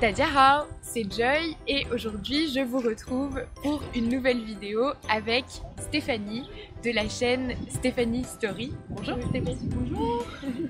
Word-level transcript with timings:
Tadiara, 0.00 0.66
c'est 0.80 1.04
Joy 1.12 1.54
et 1.68 1.84
aujourd'hui 1.92 2.50
je 2.50 2.60
vous 2.60 2.78
retrouve 2.78 3.44
pour 3.62 3.82
une 3.94 4.08
nouvelle 4.08 4.42
vidéo 4.42 4.92
avec 5.10 5.44
Stéphanie 5.78 6.48
de 6.82 6.90
la 6.90 7.06
chaîne 7.06 7.52
Stéphanie 7.68 8.24
Story. 8.24 8.72
Bonjour 8.88 9.18
Stéphanie. 9.28 9.58
Bonjour. 9.64 10.24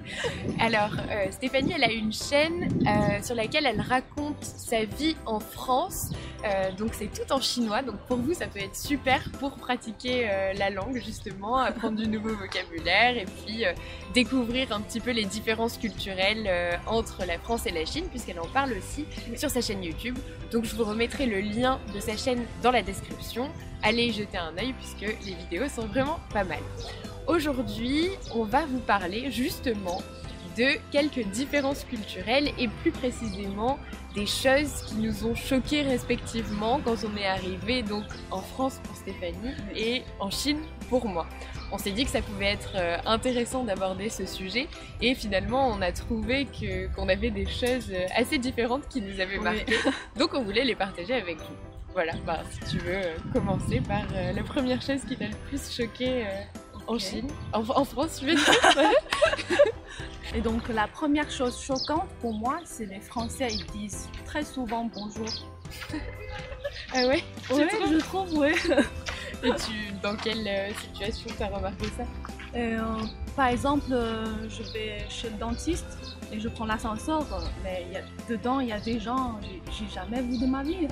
Alors 0.60 0.92
euh, 1.10 1.30
Stéphanie 1.30 1.72
elle 1.77 1.84
a 1.84 1.92
une 1.92 2.12
chaîne 2.12 2.68
euh, 2.86 3.22
sur 3.22 3.34
laquelle 3.34 3.66
elle 3.66 3.80
raconte 3.80 4.42
sa 4.42 4.84
vie 4.84 5.16
en 5.26 5.40
France. 5.40 6.10
Euh, 6.45 6.73
donc 6.73 6.95
c'est 6.95 7.12
tout 7.12 7.30
en 7.32 7.40
chinois 7.40 7.82
donc 7.82 7.96
pour 8.09 8.16
vous 8.16 8.32
ça 8.32 8.46
peut 8.46 8.60
être 8.60 8.76
super 8.76 9.23
pour 9.38 9.56
pratiquer 9.56 10.28
la 10.56 10.70
langue 10.70 11.00
justement, 11.04 11.56
apprendre 11.59 11.96
du 11.96 12.09
nouveau 12.09 12.34
vocabulaire 12.34 13.16
et 13.16 13.26
puis 13.26 13.64
découvrir 14.14 14.73
un 14.73 14.80
petit 14.80 15.00
peu 15.00 15.10
les 15.10 15.24
différences 15.24 15.76
culturelles 15.76 16.51
entre 16.87 17.24
la 17.26 17.38
France 17.38 17.66
et 17.66 17.70
la 17.70 17.84
Chine 17.84 18.04
puisqu'elle 18.09 18.40
en 18.40 18.46
parle 18.46 18.73
aussi 18.73 19.06
sur 19.37 19.51
sa 19.51 19.60
chaîne 19.60 19.82
YouTube. 19.82 20.18
Donc 20.51 20.64
je 20.64 20.74
vous 20.74 20.84
remettrai 20.84 21.26
le 21.26 21.40
lien 21.40 21.78
de 21.95 22.01
sa 22.01 22.16
chaîne 22.16 22.45
dans 22.62 22.70
la 22.70 22.82
description. 22.82 23.51
Allez 23.82 24.07
y 24.07 24.12
jeter 24.12 24.38
un 24.38 24.57
œil 24.59 24.74
puisque 24.74 25.14
les 25.24 25.35
vidéos 25.35 25.68
sont 25.68 25.87
vraiment 25.87 26.20
pas 26.32 26.45
mal. 26.45 26.60
Aujourd'hui, 27.30 28.09
on 28.34 28.42
va 28.42 28.66
vous 28.66 28.80
parler 28.80 29.30
justement 29.30 30.02
de 30.59 30.66
quelques 30.90 31.24
différences 31.28 31.84
culturelles 31.84 32.50
et 32.59 32.66
plus 32.66 32.90
précisément 32.90 33.78
des 34.16 34.26
choses 34.26 34.82
qui 34.88 34.96
nous 34.96 35.24
ont 35.24 35.36
choqués 35.36 35.82
respectivement 35.82 36.80
quand 36.84 36.96
on 37.04 37.16
est 37.16 37.28
arrivé 37.28 37.84
donc 37.84 38.02
en 38.32 38.40
France 38.40 38.80
pour 38.82 38.96
Stéphanie 38.96 39.54
et 39.76 40.02
en 40.18 40.28
Chine 40.32 40.58
pour 40.88 41.06
moi. 41.06 41.24
On 41.70 41.78
s'est 41.78 41.92
dit 41.92 42.04
que 42.04 42.10
ça 42.10 42.20
pouvait 42.20 42.46
être 42.51 42.73
euh, 42.74 42.96
intéressant 43.06 43.62
d'aborder 43.62 44.08
ce 44.08 44.26
sujet 44.26 44.66
et 45.01 45.14
finalement 45.14 45.68
on 45.68 45.80
a 45.82 45.92
trouvé 45.92 46.46
que 46.46 46.92
qu'on 46.96 47.08
avait 47.08 47.30
des 47.30 47.46
choses 47.46 47.92
euh, 47.92 48.06
assez 48.16 48.38
différentes 48.38 48.88
qui 48.88 49.01
nous 49.02 49.20
avaient 49.20 49.38
Oui. 49.38 49.45
marqué. 49.45 49.76
Donc 50.18 50.34
on 50.34 50.42
voulait 50.42 50.64
les 50.64 50.74
partager 50.74 51.14
avec 51.14 51.36
vous. 51.38 51.54
Voilà, 51.92 52.12
bah, 52.26 52.40
si 52.51 52.76
tu 52.76 52.78
veux 52.84 52.96
euh, 52.96 53.14
commencer 53.32 53.80
par 53.80 54.02
la 54.34 54.42
première 54.42 54.82
chose 54.82 55.02
qui 55.08 55.16
t'a 55.16 55.26
le 55.26 55.36
plus 55.48 55.70
choqué 55.73 56.24
en. 56.95 56.99
Chine, 56.99 57.29
en, 57.52 57.60
en 57.60 57.85
France, 57.85 58.19
je 58.21 58.27
vais 58.27 58.35
dire. 58.35 58.45
Et 60.35 60.41
donc 60.41 60.69
la 60.69 60.87
première 60.87 61.30
chose 61.30 61.60
choquante 61.60 62.09
pour 62.21 62.32
moi, 62.35 62.60
c'est 62.65 62.87
les 62.87 63.01
Français, 63.01 63.49
ils 63.51 63.66
disent 63.66 64.09
très 64.25 64.44
souvent 64.44 64.84
bonjour. 64.94 65.27
ah 66.94 67.06
ouais? 67.06 67.25
Tu 67.49 67.55
Ouais, 67.55 67.66
trouves? 67.69 67.93
je 67.93 67.99
trouve, 67.99 68.34
ouais. 68.38 68.55
Et 69.43 69.50
tu, 69.55 69.72
dans 70.03 70.15
quelle 70.16 70.47
euh, 70.47 70.69
situation 70.75 71.31
t'as 71.38 71.49
remarqué 71.49 71.87
ça? 71.97 72.05
Euh, 72.55 72.81
par 73.34 73.47
exemple, 73.49 73.87
euh, 73.91 74.25
je 74.49 74.62
vais 74.72 75.04
chez 75.09 75.31
le 75.31 75.37
dentiste 75.37 75.87
et 76.32 76.38
je 76.38 76.49
prends 76.49 76.66
l'ascenseur, 76.66 77.25
mais 77.65 77.87
il 77.88 77.94
y 77.94 77.97
a, 77.97 78.03
dedans 78.28 78.60
il 78.60 78.69
y 78.69 78.72
a 78.72 78.78
des 78.81 79.00
gens 79.00 79.38
j'ai 79.43 79.62
j'ai 79.87 79.93
jamais 79.93 80.21
vu 80.22 80.38
de 80.38 80.47
ma 80.47 80.62
vie. 80.62 80.87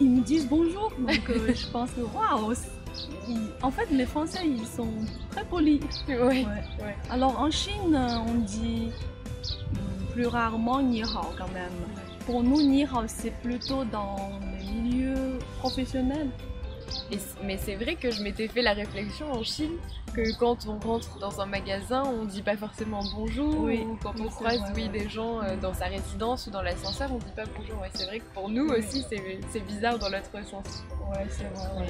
Ils 0.00 0.10
me 0.10 0.20
disent 0.22 0.48
bonjour, 0.48 0.90
donc 0.98 1.28
euh, 1.30 1.52
je 1.54 1.66
pense 1.68 1.90
que 1.90 2.00
waouh. 2.00 2.54
En 3.62 3.70
fait, 3.70 3.88
les 3.90 4.06
Français, 4.06 4.40
ils 4.46 4.66
sont 4.66 4.92
très 5.30 5.44
polis. 5.44 5.80
Ouais. 6.08 6.16
Ouais. 6.18 6.44
Ouais. 6.44 6.96
Alors 7.10 7.38
en 7.40 7.50
Chine, 7.50 7.98
on 8.26 8.34
dit 8.34 8.88
mm, 9.72 10.12
plus 10.12 10.26
rarement 10.26 10.80
ni 10.82 11.02
hao 11.02 11.32
quand 11.36 11.52
même. 11.52 11.72
Pour 12.26 12.42
nous, 12.42 12.62
ni 12.62 12.84
hao, 12.84 13.04
c'est 13.06 13.34
plutôt 13.42 13.84
dans 13.84 14.16
les 14.58 14.72
milieux 14.72 15.38
professionnels. 15.58 16.30
Et 17.10 17.18
mais 17.42 17.58
c'est 17.58 17.74
vrai 17.76 17.94
que 17.96 18.10
je 18.10 18.22
m'étais 18.22 18.48
fait 18.48 18.62
la 18.62 18.72
réflexion 18.72 19.32
en 19.32 19.42
Chine 19.42 19.72
que 20.14 20.36
quand 20.38 20.66
on 20.66 20.78
rentre 20.78 21.18
dans 21.18 21.40
un 21.40 21.46
magasin, 21.46 22.02
on 22.04 22.24
dit 22.24 22.42
pas 22.42 22.56
forcément 22.56 23.02
bonjour. 23.14 23.60
Oui, 23.64 23.80
Ou 23.86 23.98
quand 24.02 24.12
oui, 24.16 24.22
on 24.26 24.28
croise 24.30 24.58
vrai, 24.60 24.70
oui, 24.74 24.82
ouais. 24.84 24.88
des 24.88 25.08
gens 25.08 25.40
euh, 25.42 25.56
dans 25.56 25.74
sa 25.74 25.86
résidence 25.86 26.46
ou 26.46 26.50
dans 26.50 26.62
l'ascenseur, 26.62 27.10
on 27.12 27.18
dit 27.18 27.32
pas 27.36 27.44
bonjour. 27.56 27.80
Ouais, 27.80 27.90
c'est 27.94 28.06
vrai 28.06 28.20
que 28.20 28.24
pour 28.34 28.48
nous 28.48 28.68
Oui. 28.70 28.78
aussi, 28.78 29.04
c'est 29.10 29.60
bizarre 29.66 29.98
dans 29.98 30.08
l'autre 30.08 30.30
sens. 30.44 30.82
Ouais, 31.10 31.26
c'est 31.30 31.44
vrai. 31.44 31.86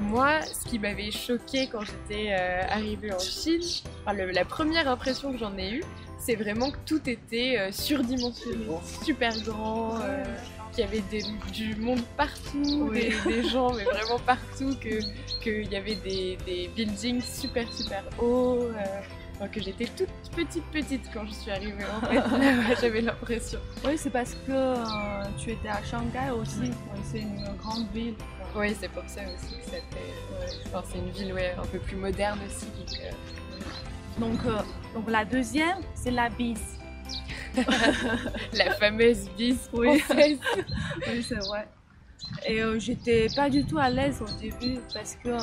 Moi, 0.00 0.40
ce 0.42 0.68
qui 0.68 0.78
m'avait 0.78 1.10
choqué 1.10 1.66
quand 1.66 1.80
j'étais 1.82 2.28
euh, 2.32 2.62
arrivée 2.70 3.12
en 3.12 3.18
Chine, 3.18 3.60
enfin, 4.02 4.12
le- 4.16 4.30
la 4.30 4.44
première 4.44 4.88
impression 4.88 5.32
que 5.32 5.38
j'en 5.38 5.56
ai 5.58 5.70
eue, 5.72 5.84
c'est 6.18 6.34
vraiment 6.36 6.70
que 6.70 6.76
tout 6.86 7.08
était 7.08 7.56
euh, 7.58 7.72
surdimensionné, 7.72 8.66
super 9.04 9.32
grand, 9.40 9.96
qu'il 10.78 10.84
y 10.84 10.88
avait 10.88 11.08
des- 11.10 11.24
du 11.52 11.74
monde 11.80 12.02
partout, 12.16 12.88
Oui. 12.90 13.10
des, 13.24 13.30
des 13.42 13.48
gens, 13.48 13.72
mais 13.72 13.84
vraiment 13.84 14.18
partout, 14.24 14.76
que 14.80 15.00
qu'il 15.42 15.72
y 15.72 15.76
avait 15.76 15.96
des, 15.96 16.38
des 16.46 16.68
buildings 16.74 17.20
super 17.22 17.70
super 17.72 18.04
hauts. 18.20 18.62
euh, 18.62 19.46
que 19.52 19.60
j'étais 19.62 19.86
toute 19.86 20.08
petite 20.34 20.64
petite 20.72 21.04
quand 21.14 21.24
je 21.26 21.32
suis 21.32 21.50
arrivée 21.52 21.84
en 21.84 22.00
fait, 22.06 22.76
j'avais 22.80 23.00
l'impression. 23.00 23.60
Oui, 23.84 23.92
c'est 23.96 24.10
parce 24.10 24.34
que 24.34 24.50
euh, 24.50 25.24
tu 25.38 25.50
étais 25.52 25.68
à 25.68 25.80
Shanghai 25.84 26.30
aussi. 26.40 26.58
Oui. 26.60 26.68
Ouais, 26.68 27.00
c'est 27.10 27.20
une 27.20 27.44
grande 27.56 27.86
ville. 27.92 28.14
Oui, 28.56 28.74
c'est 28.80 28.88
pour 28.90 29.02
ça 29.08 29.20
aussi 29.22 29.54
que 29.58 29.64
ça 29.64 29.70
fait. 29.72 29.78
ouais, 30.40 30.52
enfin, 30.66 30.82
c'est 30.90 30.98
une 30.98 31.10
ville 31.10 31.32
ouais, 31.34 31.54
un 31.60 31.66
peu 31.66 31.78
plus 31.78 31.96
moderne 31.96 32.38
aussi. 32.46 32.66
donc, 32.66 33.00
euh, 33.00 34.20
Donc, 34.20 34.40
euh, 34.46 34.62
donc 34.94 35.08
la 35.10 35.24
deuxième, 35.24 35.78
c'est 35.94 36.10
la 36.12 36.28
bise. 36.30 36.77
La 38.54 38.70
fameuse 38.74 39.28
bise 39.36 39.68
Oui. 39.72 39.98
française. 40.00 40.38
Oui, 41.08 41.22
c'est 41.26 41.38
vrai. 41.46 41.68
Et 42.46 42.62
euh, 42.62 42.78
j'étais 42.78 43.28
pas 43.34 43.48
du 43.48 43.64
tout 43.64 43.78
à 43.78 43.88
l'aise 43.90 44.20
au 44.20 44.40
début 44.40 44.78
parce 44.92 45.14
que 45.16 45.28
euh, 45.30 45.38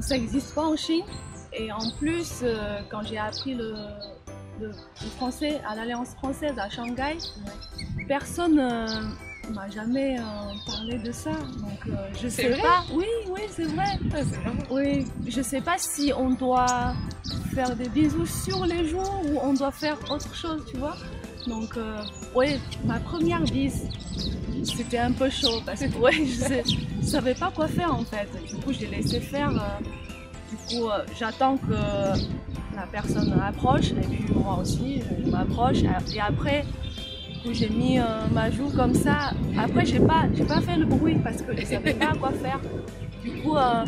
ça 0.00 0.14
n'existe 0.16 0.54
pas 0.54 0.64
en 0.64 0.76
Chine. 0.76 1.04
Et 1.52 1.72
en 1.72 1.90
plus, 1.98 2.40
euh, 2.42 2.80
quand 2.90 3.02
j'ai 3.02 3.18
appris 3.18 3.54
le, 3.54 3.74
le- 4.60 4.68
le 5.02 5.06
français 5.16 5.60
à 5.68 5.74
l'Alliance 5.74 6.10
française 6.14 6.54
à 6.58 6.68
Shanghai, 6.68 7.16
personne 8.06 8.58
euh, 9.50 9.54
m'a 9.54 9.68
jamais 9.70 10.18
euh, 10.18 10.22
parlé 10.66 10.98
de 10.98 11.12
ça. 11.12 11.30
Donc 11.32 11.80
euh, 11.88 11.92
je 12.20 12.28
sais 12.28 12.48
vrai 12.48 12.60
pas. 12.62 12.84
Oui, 12.92 13.06
oui, 13.30 13.40
c'est 13.50 13.64
vrai. 13.64 13.84
Ah, 14.12 14.16
c'est 14.18 14.36
vraiment- 14.40 14.62
Oui, 14.70 15.06
je 15.26 15.42
sais 15.42 15.60
pas 15.60 15.76
si 15.78 16.12
on 16.16 16.30
doit 16.30 16.94
faire 17.54 17.74
des 17.76 17.88
bisous 17.88 18.26
sur 18.26 18.64
les 18.66 18.86
joues 18.88 18.98
ou 18.98 19.38
on 19.42 19.54
doit 19.54 19.72
faire 19.72 19.98
autre 20.10 20.34
chose, 20.34 20.64
tu 20.70 20.76
vois. 20.78 20.96
Donc, 21.46 21.76
euh, 21.76 22.02
oui, 22.34 22.60
ma 22.84 23.00
première 23.00 23.40
bise, 23.42 23.88
c'était 24.62 24.98
un 24.98 25.12
peu 25.12 25.30
chaud 25.30 25.60
parce 25.64 25.80
que 25.80 25.96
ouais, 25.98 26.12
je, 26.12 26.32
sais- 26.44 26.64
je 27.00 27.06
savais 27.06 27.34
pas 27.34 27.50
quoi 27.50 27.66
faire 27.66 27.94
en 27.94 28.04
fait. 28.04 28.28
Du 28.46 28.56
coup, 28.56 28.72
j'ai 28.72 28.86
laissé 28.88 29.20
faire. 29.20 29.50
du 30.50 30.56
coup, 30.56 30.88
j'attends 31.18 31.56
que 31.56 31.72
la 31.72 32.86
personne 32.92 33.32
approche 33.42 33.90
et 33.92 34.06
puis 34.06 34.24
moi 34.34 34.58
aussi, 34.60 35.00
je 35.24 35.30
m'approche. 35.30 35.78
Et 35.82 36.20
après, 36.20 36.64
j'ai 37.50 37.68
mis 37.68 37.98
euh, 37.98 38.04
ma 38.32 38.50
joue 38.50 38.70
comme 38.76 38.94
ça. 38.94 39.32
Après, 39.58 39.84
j'ai 39.86 40.00
pas, 40.00 40.24
j'ai 40.34 40.44
pas 40.44 40.60
fait 40.60 40.76
le 40.76 40.84
bruit 40.86 41.16
parce 41.22 41.40
que 41.42 41.56
je 41.56 41.64
savais 41.64 41.94
pas 41.94 42.12
quoi 42.18 42.30
faire. 42.32 42.60
Du 43.22 43.30
coup, 43.42 43.56
euh, 43.56 43.84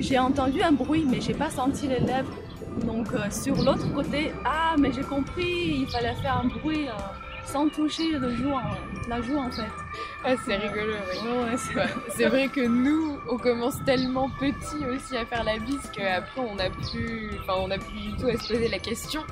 j'ai 0.00 0.18
entendu 0.18 0.62
un 0.62 0.72
bruit, 0.72 1.04
mais 1.08 1.20
j'ai 1.20 1.34
pas 1.34 1.50
senti 1.50 1.86
les 1.88 2.00
lèvres. 2.00 2.32
Donc 2.84 3.08
euh, 3.14 3.30
sur 3.30 3.56
l'autre 3.56 3.90
côté, 3.94 4.32
ah 4.44 4.74
mais 4.78 4.92
j'ai 4.92 5.02
compris, 5.02 5.78
il 5.80 5.86
fallait 5.86 6.14
faire 6.22 6.42
un 6.44 6.48
bruit 6.48 6.86
sans 7.46 7.68
toucher 7.68 8.10
le 8.18 8.34
joue 8.34 8.50
en- 8.50 9.08
la 9.08 9.22
joue 9.22 9.38
en 9.38 9.50
fait. 9.50 9.62
Ah, 10.24 10.34
c'est 10.44 10.56
rigolo, 10.56 10.92
oui. 10.92 11.28
Ouais, 11.28 11.44
ouais, 11.52 11.56
c'est- 12.10 12.24
Ouais, 12.24 12.28
vrai 12.28 12.48
que 12.48 12.60
nous, 12.66 13.16
on 13.30 13.38
commence 13.38 13.82
tellement 13.84 14.28
petit 14.38 14.84
aussi 14.84 15.16
à 15.16 15.24
faire 15.24 15.42
la 15.44 15.56
bise 15.58 15.90
qu'après 15.92 16.40
on 16.40 16.56
n'a 16.56 16.68
plus, 16.68 17.30
enfin 17.40 17.54
on 17.62 17.68
n'a 17.68 17.78
plus 17.78 17.98
du 17.98 18.16
tout 18.16 18.26
à 18.26 18.32
se 18.36 18.46
poser 18.52 18.68
la 18.68 18.78
question 18.78 19.22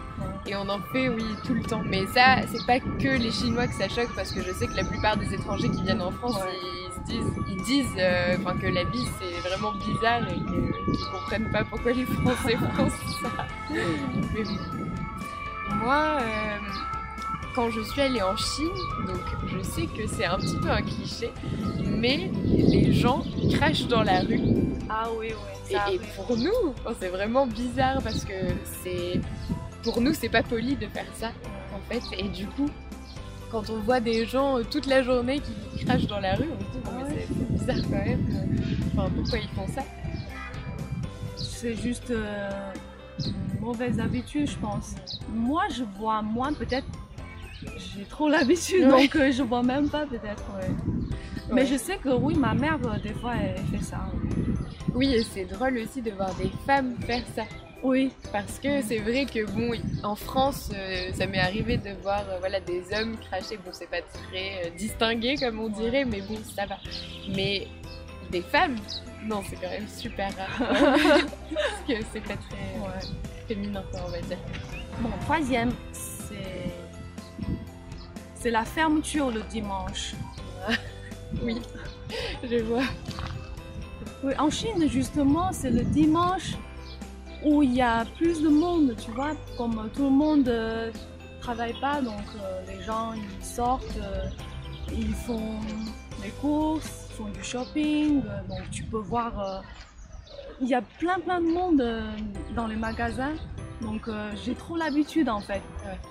et 0.47 0.57
on 0.57 0.69
en 0.69 0.81
fait 0.93 1.09
oui 1.09 1.25
tout 1.47 1.55
le 1.55 1.63
temps. 1.63 1.83
Mais 1.85 2.07
ça, 2.07 2.37
c'est 2.53 2.65
pas 2.67 2.81
que 2.81 3.17
les 3.19 3.31
Chinois 3.31 3.67
que 3.67 3.75
ça 3.75 3.89
choque 3.89 4.15
parce 4.15 4.33
que 4.33 4.43
je 4.43 4.53
sais 4.53 4.67
que 4.67 4.77
la 4.77 4.85
plupart 4.85 5.17
des 5.17 5.33
étrangers 5.35 5.69
qui 5.71 5.83
viennent 5.83 6.03
en 6.03 6.11
France, 6.11 6.35
Ouais. 6.37 6.53
ils 6.89 6.93
se 6.93 7.01
disent, 7.13 7.33
ils 7.49 7.63
disent, 7.63 7.95
euh, 7.99 8.37
que 8.61 8.67
la 8.67 8.85
bise 8.85 9.09
c'est 9.21 9.49
vraiment 9.49 9.73
bizarre 9.73 10.23
et 10.29 10.35
qu'ils 10.35 11.07
comprennent 11.13 11.51
pas 11.51 11.65
pourquoi 11.65 11.93
les 11.93 12.05
Français 12.07 12.57
font 12.77 12.89
ça. 13.23 13.47
Mais 13.71 14.43
bon. 14.45 15.77
Moi, 15.83 16.19
euh, 16.21 16.59
quand 17.55 17.71
je 17.71 17.81
suis 17.81 18.01
allée 18.01 18.23
en 18.23 18.37
Chine, 18.37 18.69
donc 19.07 19.21
je 19.47 19.63
sais 19.63 19.87
que 19.87 20.07
c'est 20.07 20.25
un 20.25 20.39
petit 20.39 20.57
peu 20.57 20.71
un 20.71 20.83
cliché, 20.83 21.31
mais 21.85 22.31
les 22.49 22.93
gens 22.93 23.23
crachent 23.55 23.87
dans 23.87 24.03
la 24.03 24.21
rue. 24.21 24.41
Ah 24.91 25.09
oui, 25.19 25.29
oui. 25.31 25.35
Et, 25.71 25.73
ça 25.73 25.79
et 25.79 25.81
arrive. 25.81 26.03
pour 26.27 26.37
nous, 26.37 26.75
enfin, 26.85 26.95
c'est 27.01 27.09
vraiment 27.09 27.47
bizarre 27.47 28.03
parce 28.03 28.25
que 28.25 28.35
c'est, 28.83 29.21
pour 29.85 30.01
nous, 30.01 30.13
c'est 30.15 30.29
pas 30.29 30.43
poli 30.43 30.75
de 30.77 30.87
faire 30.87 31.07
ça, 31.15 31.31
en 31.75 31.81
fait. 31.93 32.03
Et 32.19 32.29
du 32.29 32.47
coup, 32.47 32.69
quand 33.53 33.71
on 33.71 33.79
voit 33.81 34.01
des 34.01 34.27
gens 34.27 34.59
euh, 34.59 34.63
toute 34.69 34.87
la 34.87 35.03
journée 35.03 35.41
qui 35.41 35.85
crachent 35.85 36.07
dans 36.09 36.19
la 36.21 36.35
rue, 36.35 36.49
on 36.59 36.61
se 36.61 36.71
dit, 36.73 36.85
bon, 36.85 36.91
mais 37.09 37.15
ouais. 37.15 37.27
c'est 37.29 37.53
bizarre 37.53 37.91
quand 37.91 38.05
même. 38.05 38.27
euh, 38.33 38.75
Enfin, 38.97 39.11
pourquoi 39.15 39.39
ils 39.39 39.49
font 39.49 39.69
ça? 39.69 39.83
C'est 41.37 41.75
juste 41.77 42.11
euh, 42.11 42.73
une 43.25 43.61
mauvaise 43.61 44.01
habitude, 44.01 44.49
je 44.51 44.57
pense. 44.57 44.95
Moi, 45.33 45.63
je 45.71 45.85
vois 45.99 46.21
moins 46.23 46.53
peut-être. 46.53 46.87
J'ai 47.79 48.05
trop 48.05 48.29
l'habitude, 48.29 48.85
Ouais. 48.85 48.91
donc 49.07 49.17
euh, 49.17 49.33
je 49.33 49.43
vois 49.43 49.63
même 49.63 49.89
pas 49.89 50.05
peut-être. 50.07 50.43
ouais. 50.59 50.71
Mais 51.53 51.67
je 51.67 51.77
sais 51.77 51.97
que 51.99 52.09
oui, 52.11 52.35
ma 52.35 52.55
mère, 52.55 52.79
des 53.03 53.13
fois, 53.15 53.33
elle 53.41 53.63
fait 53.79 53.85
ça. 53.85 53.99
Oui, 54.95 55.15
et 55.15 55.23
c'est 55.23 55.45
drôle 55.45 55.79
aussi 55.79 56.01
de 56.03 56.11
voir 56.11 56.35
des 56.35 56.51
femmes 56.67 56.95
faire 57.07 57.23
ça. 57.35 57.43
Oui. 57.85 58.11
Parce 58.33 58.59
que 58.59 58.81
c'est 58.83 58.99
vrai 58.99 59.27
que 59.27 59.45
bon, 59.45 59.73
en 60.03 60.17
France, 60.17 60.71
euh, 60.75 61.13
ça 61.13 61.27
m'est 61.27 61.39
arrivé 61.39 61.77
de 61.77 61.91
voir 62.03 62.25
euh, 62.31 62.39
voilà 62.39 62.59
des 62.61 62.83
hommes 62.95 63.19
cracher. 63.19 63.59
Bon, 63.59 63.71
c'est 63.73 63.91
pas 63.91 64.01
très 64.01 64.67
euh, 64.67 64.71
distingué 64.71 65.37
comme 65.37 65.61
on 65.61 65.69
dirait, 65.69 66.07
mais 66.07 66.23
bon, 66.23 66.39
ça 66.57 66.65
va. 66.65 66.79
Mais 67.37 67.69
des 68.31 68.41
femmes, 68.41 68.77
non, 69.27 69.43
c'est 69.49 69.57
quand 69.57 69.69
même 69.69 69.87
super 69.87 70.31
rare. 70.35 70.57
Parce 71.55 71.83
que 71.87 71.93
c'est 72.11 72.23
pas 72.23 72.37
très 72.37 72.81
Ouais. 72.81 73.15
féminin, 73.47 73.85
quoi, 73.91 74.01
on 74.07 74.11
va 74.11 74.21
dire. 74.23 74.39
Bon, 75.01 75.11
troisième, 75.21 75.71
c'est 75.93 76.73
c'est 78.35 78.51
la 78.51 78.65
fermeture 78.65 79.31
le 79.31 79.43
dimanche. 79.43 80.15
Oui, 81.43 81.61
je 82.49 82.59
vois. 82.63 82.85
Oui, 84.23 84.33
en 84.39 84.49
Chine, 84.51 84.89
justement, 84.89 85.53
c'est 85.53 85.71
le 85.71 85.83
dimanche 85.83 86.53
où 87.45 87.63
il 87.63 87.75
y 87.75 87.83
a 87.83 88.05
plus 88.17 88.43
de 88.43 88.49
monde, 88.49 88.95
tu 89.03 89.11
vois. 89.11 89.33
Comme 89.57 89.91
tout 89.95 90.05
le 90.05 90.11
monde 90.11 90.47
ne 90.47 90.91
travaille 91.41 91.75
pas, 91.81 92.01
donc 92.01 92.25
euh, 92.37 92.63
les 92.67 92.83
gens, 92.83 93.13
ils 93.13 93.45
sortent, 93.45 93.99
euh, 93.99 94.27
ils 94.93 95.15
font 95.15 95.61
les 96.23 96.31
courses, 96.31 97.09
ils 97.11 97.17
font 97.17 97.29
du 97.29 97.43
shopping. 97.43 98.23
euh, 98.25 98.49
donc 98.49 98.71
tu 98.71 98.83
peux 98.85 98.99
voir, 98.99 99.39
euh, 99.39 99.61
il 100.61 100.69
y 100.69 100.75
a 100.75 100.83
plein 100.99 101.19
plein 101.19 101.41
de 101.41 101.49
monde 101.49 101.81
euh, 101.81 102.03
dans 102.57 102.67
les 102.67 102.77
magasins. 102.77 103.35
Donc 103.83 104.09
euh, 104.09 104.31
j'ai 104.45 104.55
trop 104.55 104.77
l'habitude 104.77 105.29
en 105.29 105.41
fait. 105.41 105.63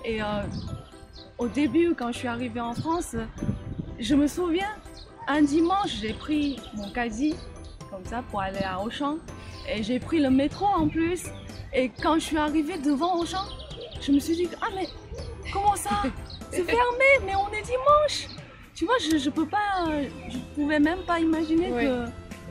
Et 0.04 0.22
euh, 0.22 0.42
au 1.38 1.48
début, 1.48 1.94
quand 1.96 2.12
je 2.12 2.18
suis 2.18 2.28
arrivée 2.28 2.60
en 2.60 2.74
France, 2.74 3.16
je 3.98 4.14
me 4.14 4.26
souviens, 4.26 4.70
un 5.26 5.42
dimanche, 5.42 5.96
j'ai 6.00 6.12
pris 6.12 6.60
mon 6.74 6.90
caddie 6.90 7.34
comme 7.94 8.04
ça 8.06 8.22
pour 8.30 8.40
aller 8.40 8.62
à 8.62 8.80
Auchan. 8.80 9.16
Et 9.68 9.82
j'ai 9.82 9.98
pris 10.00 10.20
le 10.20 10.30
métro 10.30 10.66
en 10.66 10.88
plus. 10.88 11.24
Et 11.72 11.88
quand 12.02 12.14
je 12.14 12.20
suis 12.20 12.36
arrivée 12.36 12.78
devant 12.78 13.16
Auchan, 13.20 13.44
je 14.00 14.12
me 14.12 14.18
suis 14.18 14.36
dit 14.36 14.48
Ah, 14.60 14.66
mais 14.74 14.88
comment 15.52 15.76
ça? 15.76 16.02
C'est 16.50 16.64
fermé, 16.64 17.04
mais 17.26 17.32
on 17.34 17.48
est 17.52 17.62
dimanche 17.62 18.28
Tu 18.74 18.84
vois, 18.84 18.94
je, 18.98 19.18
je 19.18 19.30
peux 19.30 19.46
pas. 19.46 19.86
Je 20.28 20.38
pouvais 20.54 20.78
même 20.80 21.00
pas 21.06 21.18
imaginer 21.20 21.72
Ouais. 21.72 21.84
que 21.86 22.04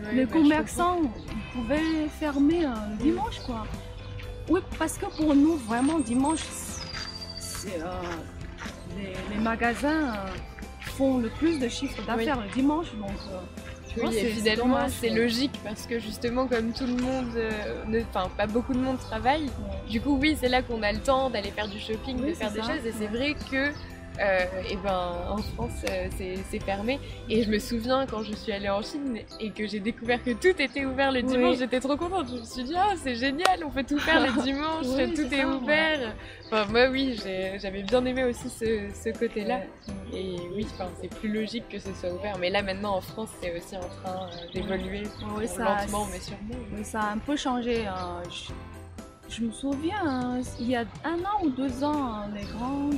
Ouais, 0.06 0.13
les 0.16 0.25
bah, 0.25 0.34
commerçants 0.34 1.00
pouvaient 1.54 2.07
fermer 2.19 2.66
euh, 2.66 2.69
le 2.92 3.04
dimanche, 3.04 3.39
quoi. 3.46 3.66
Oui, 4.50 4.60
parce 4.78 4.98
que 4.98 5.06
pour 5.06 5.34
nous, 5.36 5.56
vraiment, 5.56 6.00
dimanche, 6.00 6.42
c'est. 7.38 7.80
euh, 7.81 7.86
les, 8.98 9.13
les 9.36 9.42
magasins 9.42 10.13
euh, 10.16 10.28
font 10.98 11.19
le 11.19 11.30
plus 11.30 11.60
de 11.60 11.69
chiffre 11.69 12.01
d'affaires 12.06 12.42
le 12.42 12.50
dimanche, 12.54 12.88
donc. 12.96 13.12
euh, 13.31 13.39
Oui, 13.98 14.16
et 14.16 14.22
c'est- 14.22 14.28
finalement, 14.30 14.78
logique 15.16 15.51
parce 15.63 15.86
que 15.86 16.00
justement, 16.00 16.48
comme 16.48 16.72
tout 16.74 16.86
le 16.86 16.95
monde, 16.95 17.31
euh, 17.36 17.51
ne- 17.88 18.01
enfin, 18.01 18.30
pas 18.36 18.48
beaucoup 18.48 18.74
de 18.74 18.80
monde 18.80 18.98
travaille, 19.00 19.50
du 19.90 20.01
coup, 20.01 20.18
oui, 20.19 20.36
c'est 20.40 20.50
là 20.50 20.62
qu'on 20.62 20.81
a 20.81 20.92
le 20.92 21.00
temps 21.00 21.30
d'aller 21.30 21.51
faire 21.51 21.68
du 21.68 21.80
shopping, 21.80 22.19
Oui, 22.22 22.30
de 22.30 22.34
faire 22.34 22.51
des 22.51 22.62
ça. 22.62 22.74
choses, 22.75 22.86
et 22.86 22.92
c'est 22.98 23.07
vrai 23.07 23.36
que. 23.51 23.72
Euh, 24.19 24.45
et 24.69 24.75
ben 24.77 25.12
en 25.30 25.38
France 25.38 25.83
euh, 25.89 26.07
c'est 26.18 26.60
fermé 26.60 27.00
et 27.30 27.44
je 27.44 27.50
me 27.50 27.60
souviens 27.60 28.06
quand 28.06 28.24
je 28.24 28.33
suis 28.33 28.51
allée 28.51 28.69
en 28.69 28.81
Chine 28.81 29.19
et 29.39 29.50
que 29.51 29.65
j'ai 29.68 29.80
découvert 29.80 30.24
que 30.24 30.31
tout 30.31 30.62
était 30.62 30.86
ouvert 30.86 31.12
le 31.12 31.21
Oui. 31.21 31.25
dimanche 31.25 31.57
j'étais 31.57 31.80
trop 31.80 31.98
contente 31.98 32.27
je 32.30 32.39
me 32.39 32.45
suis 32.45 32.63
dit 32.63 32.75
ah 32.77 32.94
c'est 32.95 33.15
génial 33.15 33.63
on 33.65 33.69
peut 33.69 33.83
tout 33.83 34.00
faire 34.00 34.19
le 34.21 34.42
dimanche 34.44 34.86
Oui, 34.86 35.13
tout 35.13 35.33
est 35.33 35.45
ouvert 35.45 36.13
enfin 36.45 36.65
moi 36.71 36.88
oui 36.89 37.19
j'avais 37.60 37.83
bien 37.83 38.06
aimé 38.06 38.24
aussi 38.25 38.50
ce, 38.50 38.89
ce 38.94 39.10
côté 39.18 39.44
là 39.45 39.62
Ouais. 40.13 40.19
et 40.19 40.36
oui, 40.56 40.68
enfin, 40.74 40.89
c'est 41.01 41.10
plus 41.10 41.30
logique 41.30 41.68
que 41.69 41.80
ce 41.80 41.92
soit 41.94 42.12
ouvert. 42.13 42.38
Mais 42.39 42.50
là, 42.50 42.62
maintenant, 42.62 42.95
en 42.98 43.01
France, 43.01 43.30
c'est 43.42 43.56
aussi 43.57 43.75
en 43.75 43.80
train 43.81 44.27
euh, 44.31 44.54
d'évoluer 44.54 45.04
Oui, 45.36 45.48
ça- 45.48 45.63
lentement, 45.63 46.07
mais 46.12 46.19
sûrement. 46.19 46.39
Oui, 46.75 46.83
ça 46.83 47.00
a 47.01 47.12
un 47.13 47.18
peu 47.18 47.36
changé. 47.36 47.86
hein. 47.88 48.21
Je, 48.30 48.51
je 49.34 49.44
me 49.44 49.52
souviens, 49.52 50.06
hein, 50.06 50.42
il 50.60 50.70
y 50.70 50.76
a 50.76 50.86
un 51.04 51.20
an 51.20 51.44
ou 51.44 51.50
deux 51.50 51.84
ans, 51.84 52.14
hein, 52.14 52.30
les 52.36 52.44
grands, 52.44 52.90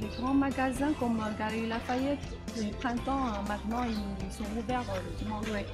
les 0.00 0.08
grands 0.16 0.34
magasins 0.34 0.92
comme 0.98 1.20
Galeries 1.38 1.68
Lafayette, 1.68 2.18
les 2.56 2.70
printemps, 2.70 3.26
hein, 3.26 3.44
maintenant, 3.48 3.84
ils, 3.84 4.32
sont 4.32 4.44
ouverts 4.58 4.84
euh, 4.90 5.00
le. 5.24 5.52
Ouais, 5.52 5.66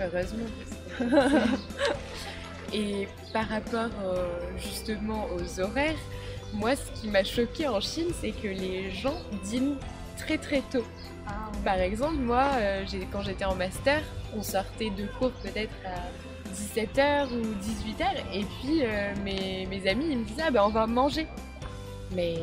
heureusement. 0.00 0.46
Et 2.72 3.08
par 3.32 3.48
rapport 3.48 3.90
euh, 4.04 4.38
justement 4.58 5.26
aux 5.34 5.60
horaires, 5.60 5.98
moi, 6.52 6.76
ce 6.76 7.00
qui 7.00 7.08
m'a 7.08 7.24
choqué 7.24 7.66
en 7.66 7.80
Chine, 7.80 8.08
c'est 8.20 8.32
que 8.32 8.48
les 8.48 8.92
gens 8.92 9.18
dînent 9.44 9.76
très 10.16 10.38
très 10.38 10.62
tôt. 10.70 10.84
Ah, 11.26 11.50
Par 11.64 11.80
exemple, 11.80 12.16
moi, 12.16 12.44
euh, 12.54 12.84
quand 13.12 13.22
j'étais 13.22 13.44
en 13.44 13.56
master, 13.56 14.02
on 14.36 14.42
sortait 14.42 14.90
de 14.90 15.06
cours 15.18 15.32
peut-être 15.42 15.74
à 15.84 15.98
17h 16.56 17.28
ou 17.32 17.42
18h, 17.42 18.04
et 18.32 18.44
puis 18.44 18.80
euh, 18.82 19.12
mes, 19.24 19.66
mes 19.66 19.88
amis, 19.88 20.06
ils 20.10 20.18
me 20.18 20.24
disaient, 20.24 20.42
ah 20.46 20.50
ben 20.50 20.62
on 20.64 20.70
va 20.70 20.86
manger. 20.86 21.26
Mais 22.14 22.36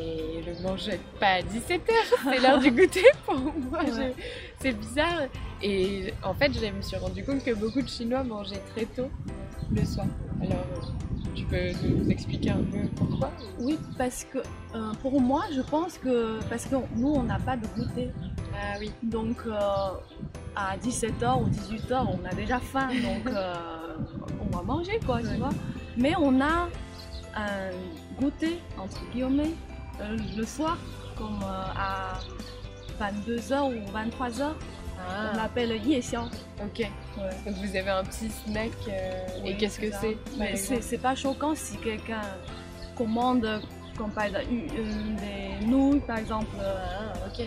le 0.46 0.62
manger 0.62 1.00
pas 1.18 1.36
à 1.36 1.40
17h, 1.40 1.80
c'est 2.24 2.38
l'heure 2.40 2.58
du 2.60 2.70
goûter 2.70 3.04
pour 3.24 3.34
moi, 3.36 3.80
Ouais. 3.82 4.14
c'est 4.60 4.72
bizarre. 4.72 5.22
Et 5.62 6.12
en 6.22 6.34
fait, 6.34 6.52
je 6.52 6.66
me 6.70 6.82
suis 6.82 6.96
rendu 6.98 7.24
compte 7.24 7.42
que 7.42 7.52
beaucoup 7.54 7.80
de 7.80 7.88
Chinois 7.88 8.22
mangeaient 8.24 8.62
très 8.74 8.84
tôt 8.84 9.08
le 9.74 9.84
soir. 9.86 10.06
Alors, 10.42 10.92
tu 11.34 11.44
peux 11.46 11.72
nous 11.88 12.10
expliquer 12.10 12.50
un 12.50 12.62
peu 12.62 12.86
pourquoi? 12.94 13.30
Oui, 13.58 13.78
parce 13.96 14.24
que 14.24 14.38
euh, 14.38 14.92
pour 15.00 15.18
moi, 15.20 15.44
je 15.54 15.62
pense 15.62 15.96
que 15.96 16.38
parce 16.50 16.66
que 16.66 16.76
nous, 16.96 17.14
on 17.14 17.22
n'a 17.22 17.38
pas 17.38 17.56
de 17.56 17.66
goûter. 17.68 18.10
Ah 18.54 18.76
oui, 18.78 18.92
Donc, 19.02 19.38
euh, 19.46 19.58
à 20.54 20.76
17h 20.76 21.42
ou 21.42 21.48
18h, 21.48 22.06
on 22.06 22.24
a 22.30 22.34
déjà 22.34 22.58
faim. 22.60 22.88
Donc, 22.88 23.34
euh, 23.34 23.54
on 24.40 24.56
va 24.56 24.62
manger, 24.62 24.98
quoi, 25.04 25.20
tu 25.20 25.36
vois. 25.36 25.50
Mais 25.96 26.14
on 26.18 26.40
a 26.40 26.68
un 27.36 27.70
goûter, 28.20 28.60
entre 28.78 29.00
guillemets, 29.12 29.54
euh, 30.00 30.16
le 30.36 30.44
soir, 30.44 30.78
comme 31.16 31.40
euh, 31.42 31.62
à 31.76 32.18
22h 33.00 33.74
ou 33.74 33.96
23h. 33.96 34.52
On 35.06 35.10
ah, 35.10 35.36
l'appelle 35.36 35.72
Yesiao. 35.86 36.22
ok. 36.62 36.90
Donc 37.44 37.54
vous 37.56 37.76
avez 37.76 37.90
un 37.90 38.04
petit 38.04 38.30
snack, 38.30 38.70
euh, 38.88 39.12
et 39.44 39.56
qu'est-ce 39.56 39.78
que 39.78 39.90
c'est 39.90 40.16
Mais 40.38 40.56
c'est 40.56 40.98
pas 40.98 41.14
choquant 41.14 41.54
si 41.54 41.76
quelqu'un 41.78 42.22
commande, 42.96 43.60
comme 43.98 44.10
par 44.10 44.24
exemple, 44.24 44.46
des 44.48 45.66
nouilles, 45.66 46.00
par 46.00 46.18
exemple. 46.18 46.46
euh, 46.58 47.12
Ah, 47.14 47.26
ok. 47.26 47.46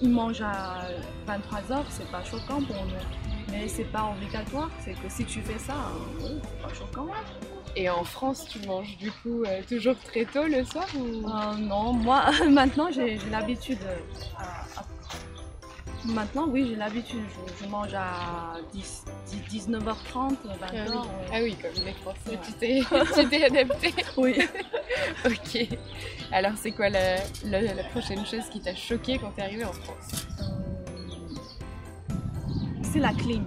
il 0.00 0.10
mange 0.10 0.40
à 0.42 0.82
23h, 1.26 1.82
c'est 1.90 2.10
pas 2.12 2.22
choquant 2.22 2.62
pour 2.62 2.76
nous. 2.84 3.25
Mais 3.50 3.68
c'est 3.68 3.84
pas 3.84 4.12
obligatoire, 4.16 4.70
c'est 4.84 4.92
que 4.94 5.08
si 5.08 5.24
tu 5.24 5.40
fais 5.40 5.58
ça, 5.58 5.74
c'est 6.20 6.62
pas 6.62 6.74
choquant. 6.74 7.06
Et 7.76 7.88
en 7.90 8.04
France, 8.04 8.46
tu 8.48 8.58
manges 8.66 8.96
du 8.98 9.10
coup 9.10 9.44
euh, 9.44 9.60
toujours 9.68 9.96
très 9.98 10.24
tôt 10.24 10.44
le 10.46 10.64
soir 10.64 10.86
ou? 10.96 11.28
Euh, 11.28 11.54
non, 11.58 11.92
moi 11.92 12.24
maintenant 12.50 12.88
j'ai 12.90 13.18
l'habitude. 13.30 13.78
euh, 13.86 13.96
Maintenant, 16.04 16.46
oui, 16.48 16.66
j'ai 16.68 16.76
l'habitude. 16.76 17.22
Je, 17.58 17.64
je 17.64 17.68
mange 17.68 17.92
à 17.92 18.58
10, 18.72 19.04
19h30, 19.50 19.82
20h. 20.14 20.36
Ah 20.54 20.76
oui. 20.88 20.96
Ah 21.32 21.38
oui, 21.42 21.56
comme 21.60 21.84
les 21.84 21.92
Français, 21.94 22.30
Ouais. 22.30 23.06
tu 23.16 23.28
t'es 23.28 23.44
adapté. 23.44 23.92
Oui. 24.16 24.38
ok. 25.24 25.66
Alors 26.32 26.52
c'est 26.56 26.70
quoi 26.72 26.88
la, 26.90 27.16
la, 27.44 27.60
la 27.60 27.84
prochaine 27.84 28.24
chose 28.24 28.44
qui 28.50 28.60
t'a 28.60 28.74
choqué 28.74 29.18
quand 29.18 29.30
t'es 29.34 29.42
arrivé 29.42 29.64
en 29.64 29.72
France? 29.72 30.26
C'est 32.96 33.02
la 33.02 33.12
clim. 33.12 33.44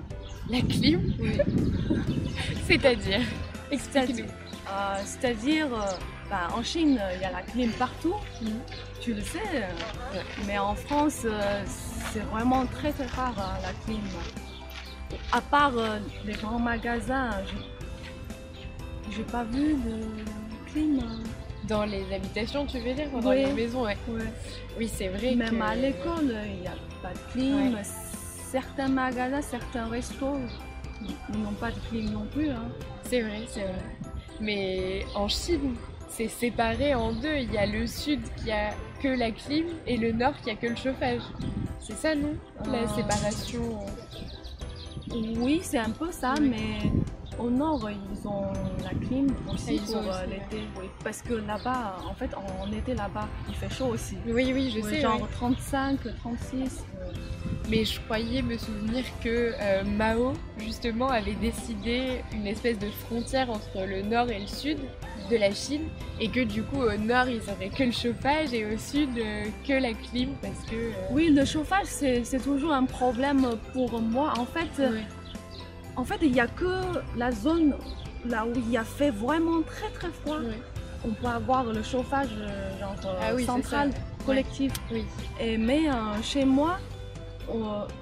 La 0.47 0.61
clim 0.61 1.11
Oui. 1.19 1.39
C'est-à-dire? 2.67 3.21
Explique-nous. 3.71 4.25
Euh, 4.71 4.97
C'est-à-dire, 5.03 5.65
euh, 5.73 5.79
bah, 6.29 6.49
en 6.55 6.61
Chine, 6.61 7.01
il 7.15 7.21
y 7.21 7.25
a 7.25 7.31
la 7.31 7.41
clim 7.41 7.71
partout, 7.71 8.13
Mhm. 8.43 8.59
tu 9.01 9.15
le 9.15 9.21
sais. 9.21 9.39
euh, 9.55 10.13
Ouais. 10.13 10.21
Mais 10.45 10.59
en 10.59 10.75
France, 10.75 11.21
euh, 11.25 11.63
c'est 12.13 12.19
vraiment 12.31 12.67
très 12.67 12.91
très 12.91 13.07
rare 13.07 13.33
hein, 13.39 13.57
la 13.63 13.73
clim. 13.85 14.01
À 15.31 15.41
part 15.41 15.75
euh, 15.75 15.97
les 16.27 16.33
grands 16.33 16.59
magasins, 16.59 17.31
j'ai- 19.11 19.23
pas 19.23 19.43
vu 19.45 19.73
de 19.73 20.71
clim. 20.71 20.99
hein. 21.01 21.17
Dans 21.67 21.85
les 21.85 22.05
habitations, 22.13 22.67
tu 22.67 22.77
veux 22.79 22.93
dire 22.93 23.09
Dans 23.19 23.31
Oui. 23.31 23.37
les 23.45 23.53
maisons, 23.53 23.81
ouais. 23.83 23.97
Oui, 24.77 24.87
c'est 24.93 25.07
vrai 25.07 25.33
Même 25.33 25.49
que... 25.57 25.61
à 25.63 25.73
l'école, 25.75 26.35
il 26.53 26.61
n'y 26.61 26.67
a 26.67 26.75
pas 27.01 27.13
de 27.13 27.19
clim. 27.33 27.75
Certains 28.51 28.87
magasins, 28.87 29.41
certains 29.41 29.87
restos, 29.87 30.37
ils 31.01 31.39
n'ont 31.39 31.51
pas 31.53 31.69
de 31.71 31.79
clim 31.89 32.09
non 32.11 32.25
plus. 32.31 32.49
hein. 32.49 32.69
C'est 33.03 33.21
vrai, 33.21 33.41
c'est 33.47 33.61
vrai. 33.61 33.81
Mais 34.41 35.05
en 35.15 35.27
Chine, 35.27 35.75
c'est 36.09 36.27
séparé 36.27 36.95
en 36.95 37.11
deux. 37.13 37.35
Il 37.37 37.53
y 37.53 37.57
a 37.57 37.65
le 37.65 37.85
sud 37.85 38.21
qui 38.37 38.51
a 38.51 38.71
que 39.01 39.07
la 39.09 39.31
clim 39.31 39.65
et 39.85 39.97
le 39.97 40.11
nord 40.11 40.33
qui 40.41 40.49
a 40.49 40.55
que 40.55 40.67
le 40.67 40.75
chauffage. 40.75 41.21
C'est 41.79 41.95
ça, 41.95 42.15
non? 42.15 42.33
La 42.65 42.79
Euh, 42.79 42.87
séparation. 42.95 43.79
Oui, 45.11 45.59
c'est 45.63 45.77
un 45.79 45.89
peu 45.91 46.11
ça, 46.11 46.33
Oui. 46.39 46.49
mais 46.49 46.91
au 47.39 47.49
nord, 47.49 47.87
ils 47.89 48.27
ont 48.27 48.51
la 48.83 48.89
clim 49.07 49.27
aussi 49.51 49.65
Ah, 49.69 49.73
ils 49.73 49.81
pour 49.93 50.13
euh, 50.13 50.25
l'été. 50.25 50.63
Oui. 50.77 50.85
Parce 51.03 51.21
que 51.21 51.33
là-bas, 51.33 51.97
en 52.09 52.13
fait, 52.13 52.29
en, 52.35 52.71
été 52.71 52.93
là-bas, 52.95 53.27
il 53.47 53.55
fait 53.55 53.69
chaud 53.73 53.87
aussi. 53.87 54.17
Oui, 54.27 54.51
oui, 54.53 54.71
je 54.73 54.79
Oui, 54.85 54.89
sais. 54.95 55.01
genre 55.01 55.19
oui. 55.21 55.27
35, 55.33 55.99
36. 56.19 56.83
Mais 57.69 57.85
je 57.85 57.99
croyais 58.01 58.41
me 58.41 58.57
souvenir 58.57 59.03
que 59.23 59.53
euh, 59.59 59.83
Mao, 59.83 60.33
justement, 60.57 61.07
avait 61.09 61.35
décidé 61.35 62.21
une 62.33 62.47
espèce 62.47 62.79
de 62.79 62.89
frontière 63.05 63.49
entre 63.51 63.85
le 63.87 64.01
nord 64.01 64.29
et 64.31 64.39
le 64.39 64.47
sud 64.47 64.79
de 65.29 65.35
la 65.37 65.51
Chine, 65.53 65.83
et 66.19 66.29
que 66.29 66.39
du 66.43 66.63
coup, 66.63 66.81
au 66.81 66.97
nord, 66.97 67.29
ils 67.29 67.41
auraient 67.51 67.69
que 67.69 67.83
le 67.83 67.91
chauffage, 67.91 68.51
et 68.53 68.65
au 68.65 68.77
sud, 68.79 69.09
euh, 69.19 69.45
que 69.67 69.73
la 69.73 69.93
clim, 69.93 70.29
parce 70.41 70.63
que... 70.67 70.75
euh, 70.75 70.91
Oui, 71.11 71.29
le 71.29 71.45
chauffage, 71.45 71.85
c'est 71.85 72.43
toujours 72.43 72.73
un 72.73 72.85
problème 72.85 73.47
pour 73.73 74.01
moi. 74.01 74.33
En 74.39 74.45
fait, 74.45 74.81
en 75.95 76.03
fait, 76.03 76.17
il 76.23 76.31
n'y 76.31 76.39
a 76.39 76.47
que 76.47 76.73
la 77.15 77.31
zone 77.31 77.75
là 78.25 78.45
où 78.47 78.51
il 78.55 78.71
y 78.71 78.77
a 78.77 78.83
fait 78.83 79.11
vraiment 79.11 79.61
très 79.61 79.89
très 79.91 80.09
froid. 80.09 80.39
On 81.05 81.09
peut 81.11 81.27
avoir 81.27 81.63
le 81.65 81.83
chauffage 81.83 82.29
genre, 82.79 82.95
Ah 83.21 83.33
oui, 83.35 83.45
central, 83.45 83.91
collectif. 84.25 84.73
Oui. 84.91 85.05
Et, 85.39 85.57
mais 85.57 85.83
chez 86.23 86.43
moi, 86.43 86.79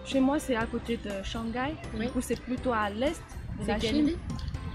chez 0.05 0.19
moi 0.19 0.39
c'est 0.39 0.55
à 0.55 0.65
côté 0.65 0.97
de 0.97 1.11
Shanghai. 1.23 1.75
Oui. 1.93 2.05
Du 2.05 2.11
coup, 2.11 2.21
c'est 2.21 2.39
plutôt 2.39 2.73
à 2.73 2.89
l'est 2.89 3.21
de 3.61 3.67
la 3.67 3.79
quelle 3.79 3.95
Chine. 3.95 4.11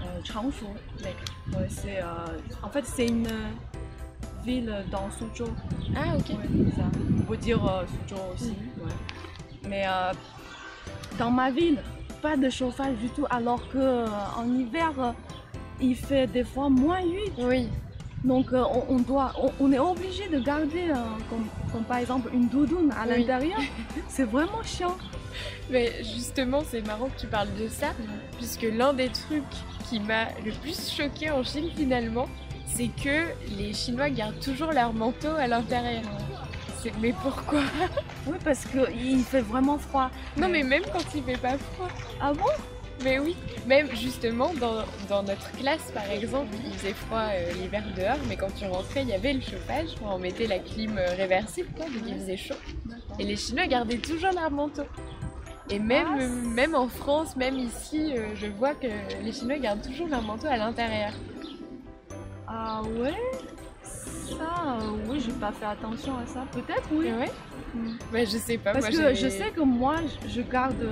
Euh, 0.01 0.19
Changshu. 0.23 0.65
Ouais, 0.65 1.67
c'est, 1.69 2.01
euh, 2.01 2.05
en 2.61 2.69
fait, 2.69 2.85
c'est 2.85 3.07
une 3.07 3.27
euh, 3.27 3.49
ville 4.43 4.73
dans 4.91 5.09
Suzhou. 5.11 5.49
Ah, 5.95 6.17
ok. 6.17 6.29
Ouais, 6.29 6.35
c'est 6.69 6.75
ça. 6.75 6.87
On 7.19 7.21
peut 7.23 7.37
dire 7.37 7.65
euh, 7.65 7.83
Suzhou 8.07 8.21
aussi. 8.33 8.55
Ouais. 8.83 8.91
Mais 9.69 9.85
dans 11.17 11.31
ma 11.31 11.51
ville, 11.51 11.79
pas 12.21 12.37
de 12.37 12.49
chauffage 12.49 12.95
du 12.97 13.09
tout, 13.09 13.25
alors 13.29 13.67
que 13.69 13.77
euh, 13.77 14.07
en 14.37 14.47
hiver, 14.53 15.13
il 15.81 15.95
fait 15.95 16.25
des 16.27 16.43
fois 16.43 16.69
moins 16.69 17.01
8. 17.01 17.33
Oui. 17.39 17.69
Donc 18.23 18.53
euh, 18.53 18.63
on, 18.63 18.95
on 18.95 18.99
doit, 18.99 19.33
on, 19.41 19.51
on 19.59 19.71
est 19.71 19.79
obligé 19.79 20.27
de 20.29 20.39
garder, 20.39 20.89
euh, 20.89 20.95
comme, 21.29 21.45
comme 21.71 21.83
par 21.83 21.97
exemple 21.97 22.29
une 22.33 22.47
doudoune 22.47 22.91
à 22.91 23.05
Oui. 23.07 23.19
l'intérieur. 23.19 23.59
C'est 24.07 24.23
vraiment 24.25 24.63
chiant. 24.63 24.95
Mais 25.69 25.91
justement, 26.03 26.61
c'est 26.69 26.85
marrant 26.85 27.07
que 27.09 27.19
tu 27.19 27.25
parles 27.27 27.53
de 27.59 27.67
ça, 27.67 27.87
puisque 28.37 28.61
l'un 28.61 28.93
des 28.93 29.09
trucs 29.09 29.43
qui 29.89 29.99
m'a 29.99 30.25
le 30.45 30.51
plus 30.51 30.91
choqué 30.91 31.31
en 31.31 31.43
Chine 31.43 31.69
finalement, 31.75 32.27
c'est 32.67 32.89
que 32.89 33.29
les 33.57 33.73
Chinois 33.73 34.09
gardent 34.11 34.39
toujours 34.39 34.71
leur 34.71 34.93
manteau 34.93 35.29
à 35.35 35.47
l'intérieur. 35.47 36.03
Mais 37.01 37.13
pourquoi? 37.23 37.61
Oui, 38.27 38.37
parce 38.43 38.65
qu'il 38.65 39.23
fait 39.23 39.41
vraiment 39.41 39.77
froid. 39.79 40.09
Non, 40.37 40.49
mais 40.49 40.63
même 40.63 40.83
quand 40.91 41.03
il 41.15 41.23
fait 41.23 41.37
pas 41.37 41.57
froid. 41.57 41.87
Ah 42.21 42.33
bon? 42.33 42.43
Mais 43.03 43.19
oui, 43.19 43.35
même 43.67 43.87
justement 43.95 44.53
dans, 44.53 44.83
dans 45.09 45.23
notre 45.23 45.51
classe 45.53 45.91
par 45.93 46.09
exemple, 46.09 46.55
il 46.65 46.73
faisait 46.73 46.93
froid 46.93 47.27
euh, 47.31 47.51
l'hiver 47.53 47.83
dehors, 47.97 48.17
mais 48.29 48.35
quand 48.37 48.53
tu 48.55 48.65
rentrais, 48.65 49.01
il 49.01 49.09
y 49.09 49.13
avait 49.13 49.33
le 49.33 49.41
chauffage, 49.41 49.89
on 50.05 50.17
mettait 50.19 50.47
la 50.47 50.59
clim 50.59 50.97
euh, 50.97 51.13
réversible, 51.15 51.69
quoi, 51.75 51.85
donc 51.85 52.03
il 52.07 52.15
faisait 52.15 52.37
chaud. 52.37 52.55
Et 53.19 53.23
les 53.23 53.35
Chinois 53.35 53.67
gardaient 53.67 53.97
toujours 53.97 54.31
leur 54.33 54.49
manteau. 54.51 54.83
Et 55.69 55.79
même, 55.79 56.07
Ah, 56.11 56.17
euh, 56.21 56.29
même 56.29 56.75
en 56.75 56.87
France, 56.87 57.35
même 57.35 57.57
ici, 57.57 58.13
euh, 58.15 58.35
je 58.35 58.47
vois 58.47 58.73
que 58.75 58.87
les 59.23 59.31
Chinois 59.31 59.57
gardent 59.57 59.81
toujours 59.81 60.07
leur 60.07 60.21
manteau 60.21 60.47
à 60.47 60.57
l'intérieur. 60.57 61.11
Ah 62.47 62.81
ouais? 62.99 63.13
Ça, 63.83 64.77
oui, 65.07 65.21
j'ai 65.25 65.31
pas 65.33 65.51
fait 65.51 65.65
attention 65.65 66.17
à 66.17 66.25
ça. 66.25 66.45
Peut-être, 66.51 66.87
oui. 66.91 67.11
Ouais 67.11 67.31
Mm. 67.75 67.93
Bah 68.11 68.19
je 68.23 68.37
sais 68.37 68.59
pas. 68.59 68.71
Parce 68.71 68.91
moi, 68.91 69.09
que 69.09 69.15
je 69.15 69.27
sais 69.29 69.49
que 69.49 69.61
moi, 69.61 69.95
je- 70.27 70.41
garde 70.41 70.87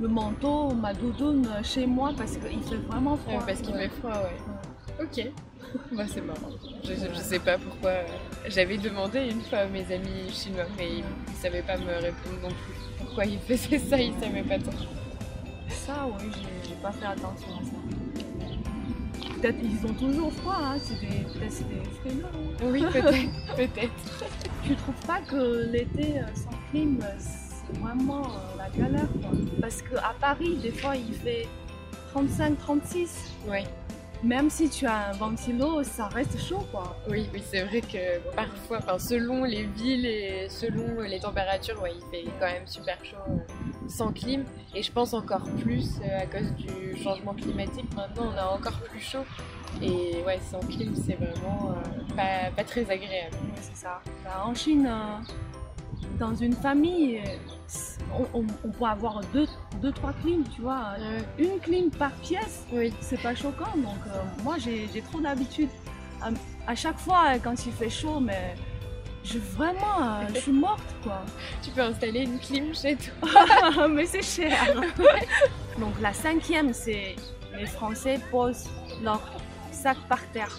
le 0.00 0.08
manteau, 0.08 0.70
ma 0.74 0.92
doudoune 0.94 1.46
euh, 1.46 1.62
chez 1.62 1.86
moi 1.86 2.12
parce 2.16 2.32
qu'il 2.36 2.62
fait 2.62 2.76
vraiment 2.88 3.12
Ouais, 3.14 3.18
froid. 3.26 3.42
parce 3.46 3.60
qu'il 3.60 3.74
fait 3.74 3.88
froid, 3.88 4.12
ouais. 4.12 5.04
Ok. 5.04 5.30
Bah 5.92 6.02
c'est 6.12 6.20
marrant. 6.22 6.50
Je, 6.82 6.94
je- 6.94 7.14
je 7.14 7.20
sais 7.20 7.38
pas 7.38 7.56
pourquoi. 7.56 7.90
euh, 7.90 8.02
J'avais 8.48 8.76
demandé 8.76 9.28
une 9.30 9.40
fois 9.42 9.58
à 9.60 9.66
mes 9.66 9.84
amis 9.94 10.28
chinois, 10.32 10.64
mais 10.76 10.88
ils, 10.98 11.04
ils 11.28 11.34
savaient 11.34 11.62
pas 11.62 11.76
me 11.76 11.92
répondre 11.92 12.40
non 12.42 12.48
plus. 12.48 12.74
Pourquoi 12.98 13.24
ils 13.24 13.38
faisaient 13.48 13.78
ça, 13.78 13.96
ils 14.00 14.14
savaient 14.20 14.42
pas 14.42 14.58
trop. 14.58 14.72
Ça, 15.68 16.08
oui, 16.18 16.30
j'ai- 16.64 16.74
pas 16.82 16.90
fait 16.92 17.06
attention 17.06 17.48
à 17.60 17.64
ça. 17.64 19.28
Peut-être 19.40 19.58
ils 19.62 19.86
ont 19.88 19.94
toujours 19.94 20.32
froid, 20.32 20.56
hein, 20.60 20.76
c'est 20.82 20.98
des, 20.98 21.06
peut-être 21.06 21.68
des 21.68 22.22
hein. 22.22 22.64
Oui, 22.64 22.82
peut-être. 22.92 23.56
peut-être. 23.56 23.92
Tu 24.64 24.74
trouves 24.74 25.06
pas 25.06 25.20
que 25.20 25.70
l'été 25.70 26.18
euh, 26.18 26.22
sans 26.34 26.50
clim, 26.70 26.98
euh, 27.02 27.06
vraiment 27.80 28.22
euh, 28.22 28.58
la 28.58 28.68
galère 28.70 29.08
quoi 29.20 29.30
Parce 29.60 29.82
qu'à 29.82 30.14
Paris, 30.20 30.56
des 30.56 30.72
fois, 30.72 30.96
il 30.96 31.14
fait 31.14 31.46
35-36. 32.14 33.08
Ouais. 33.48 33.64
Même 34.22 34.50
si 34.50 34.68
tu 34.68 34.86
as 34.86 35.08
un 35.08 35.12
ventilo, 35.12 35.82
ça 35.82 36.08
reste 36.08 36.38
chaud 36.38 36.66
quoi. 36.70 36.94
Oui, 37.08 37.26
oui, 37.32 37.42
c'est 37.42 37.62
vrai 37.62 37.80
que 37.80 38.18
parfois, 38.36 38.78
enfin, 38.78 38.98
selon 38.98 39.44
les 39.44 39.64
villes 39.64 40.04
et 40.04 40.46
selon 40.50 41.00
les 41.00 41.20
températures, 41.20 41.80
ouais, 41.80 41.92
il 41.94 42.02
fait 42.10 42.30
quand 42.38 42.46
même 42.46 42.66
super 42.66 43.02
chaud 43.02 43.16
euh, 43.30 43.88
sans 43.88 44.12
clim. 44.12 44.44
Et 44.74 44.82
je 44.82 44.92
pense 44.92 45.14
encore 45.14 45.44
plus 45.62 46.00
euh, 46.04 46.20
à 46.20 46.26
cause 46.26 46.52
du 46.52 47.02
changement 47.02 47.34
climatique. 47.34 47.86
Maintenant, 47.96 48.32
on 48.34 48.38
a 48.38 48.46
encore 48.46 48.78
plus 48.80 49.00
chaud. 49.00 49.24
Et 49.82 50.22
ouais, 50.26 50.38
sans 50.50 50.60
clim, 50.60 50.94
c'est 50.94 51.14
vraiment 51.14 51.70
euh, 51.70 52.14
pas, 52.14 52.50
pas 52.54 52.64
très 52.64 52.82
agréable. 52.82 53.36
Oui, 53.42 53.50
c'est 53.60 53.76
ça. 53.76 54.00
Bah, 54.24 54.44
en 54.44 54.54
Chine, 54.54 54.86
euh, 54.86 56.18
dans 56.18 56.34
une 56.34 56.52
famille, 56.52 57.20
on, 58.14 58.40
on- 58.40 58.46
on 58.64 58.68
peut 58.70 58.84
avoir 58.84 59.20
deux, 59.32 59.46
deux, 59.80 59.92
trois 59.92 60.12
clims, 60.22 60.44
tu 60.54 60.62
vois. 60.62 60.94
Une 61.38 61.58
clim 61.60 61.90
par 61.90 62.12
pièce, 62.12 62.64
Oui, 62.72 62.92
c'est 63.00 63.20
pas 63.22 63.34
choquant. 63.34 63.76
Donc 63.76 63.98
euh, 64.08 64.20
moi, 64.42 64.56
j'ai 64.58 65.02
trop 65.02 65.20
d'habitude. 65.20 65.68
À, 66.22 66.28
à 66.66 66.74
chaque 66.74 66.98
fois, 66.98 67.38
quand 67.42 67.64
il 67.66 67.72
fait 67.72 67.88
chaud, 67.90 68.20
mais 68.20 68.54
je 69.24 69.38
vraiment, 69.38 69.98
euh, 70.02 70.26
je 70.34 70.40
suis 70.40 70.52
morte 70.52 70.82
quoi. 71.02 71.22
tu 71.62 71.70
peux 71.70 71.80
installer 71.82 72.22
une 72.22 72.38
clim 72.38 72.74
chez 72.74 72.96
toi. 72.96 73.88
mais 73.88 74.06
c'est 74.06 74.22
cher. 74.22 74.56
Donc 75.78 75.94
la 76.00 76.12
cinquième, 76.12 76.72
c'est 76.74 77.16
les 77.58 77.66
Français 77.66 78.20
posent 78.30 78.68
leur 79.02 79.20
sac 79.72 79.96
par 80.08 80.22
terre. 80.32 80.58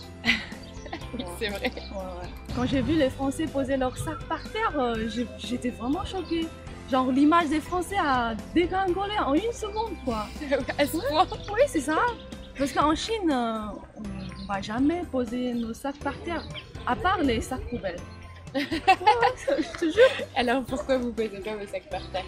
Oui, 1.13 1.25
c'est 1.39 1.49
vrai. 1.49 1.71
Ouais, 1.75 1.97
ouais. 1.97 2.29
Quand 2.55 2.65
j'ai 2.65 2.81
vu 2.81 2.93
les 2.95 3.09
Français 3.09 3.45
poser 3.45 3.77
leur 3.77 3.95
sac 3.97 4.17
par 4.27 4.41
terre, 4.51 4.73
euh, 4.77 5.07
j'étais 5.37 5.69
vraiment 5.69 6.03
choquée. 6.05 6.47
Genre 6.91 7.09
l'image 7.11 7.47
des 7.47 7.61
Français 7.61 7.95
a 7.97 8.35
dégringolé 8.53 9.17
en 9.25 9.33
une 9.33 9.53
seconde 9.53 9.93
quoi. 10.03 10.25
à 10.77 10.85
ce 10.85 10.97
point. 10.97 11.25
Oui, 11.53 11.61
c'est 11.67 11.79
ça. 11.79 11.97
Parce 12.57 12.73
qu'en 12.73 12.93
Chine, 12.95 13.31
euh, 13.31 13.59
on 13.95 14.01
ne 14.01 14.47
va 14.47 14.61
jamais 14.61 15.01
poser 15.09 15.53
nos 15.53 15.73
sacs 15.73 15.99
par 15.99 16.17
terre, 16.23 16.43
à 16.85 16.95
part 16.95 17.19
les 17.21 17.39
sacs 17.41 17.67
poubelles. 17.69 17.99
Ouais, 18.53 18.65
je 19.59 19.79
te 19.79 19.85
jure. 19.85 20.27
Alors 20.35 20.63
pourquoi 20.63 20.97
vous 20.97 21.13
posez 21.13 21.39
pas 21.39 21.55
vos 21.55 21.65
sacs 21.65 21.89
par 21.89 22.01
terre? 22.11 22.25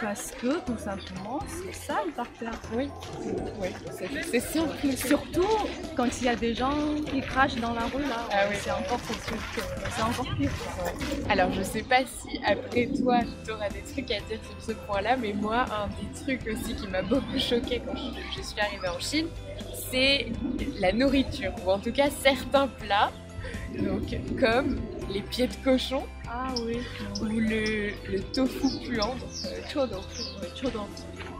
Parce 0.00 0.30
que 0.32 0.58
tout 0.60 0.78
simplement, 0.78 1.38
c'est 1.48 1.74
sale 1.74 2.10
par 2.16 2.26
terre. 2.38 2.58
Oui, 2.74 2.88
oui, 3.60 3.68
c'est- 4.22 4.40
simple. 4.40 4.74
Surtout 4.96 5.46
quand 5.96 6.06
il 6.20 6.24
y 6.24 6.28
a 6.28 6.36
des 6.36 6.54
gens 6.54 6.72
qui 7.10 7.20
crachent 7.20 7.56
dans 7.56 7.74
la 7.74 7.82
rue 7.82 8.02
là. 8.02 8.26
Ah 8.32 8.44
oui. 8.48 8.56
C'est 8.60 8.70
encore, 8.70 8.98
c'est 9.96 10.02
encore 10.02 10.34
pire. 10.36 10.50
Alors 11.28 11.52
je 11.52 11.62
sais 11.62 11.82
pas 11.82 12.00
si 12.06 12.40
après 12.46 12.86
toi 12.86 13.20
tu 13.44 13.52
auras 13.52 13.68
des 13.68 13.82
trucs 13.82 14.10
à 14.10 14.20
dire 14.20 14.38
sur 14.48 14.60
ce 14.68 14.72
point-là, 14.86 15.16
mais 15.16 15.32
moi 15.32 15.64
un 15.70 15.88
des 15.88 16.20
trucs 16.24 16.46
aussi 16.52 16.74
qui 16.74 16.86
m'a 16.88 17.02
beaucoup 17.02 17.38
choqué 17.38 17.82
quand 17.84 17.94
je, 17.96 18.40
je 18.40 18.42
suis 18.46 18.60
arrivée 18.60 18.88
en 18.88 18.98
Chine, 18.98 19.26
c'est 19.90 20.26
la 20.78 20.92
nourriture, 20.92 21.52
ou 21.66 21.70
en 21.70 21.78
tout 21.78 21.92
cas 21.92 22.08
certains 22.10 22.68
plats, 22.68 23.10
donc 23.78 24.02
comme 24.38 24.80
les 25.12 25.20
pieds 25.22 25.46
de 25.48 25.54
cochon 25.64 26.02
Ah 26.32 26.54
oui. 26.64 26.78
ou 27.20 27.24
le, 27.24 27.90
le 28.10 28.20
tofu 28.32 28.68
puant, 28.88 29.16
donc 29.16 29.28
euh, 29.46 29.60
Ouais, 30.40 30.48
chaudon. 30.54 30.86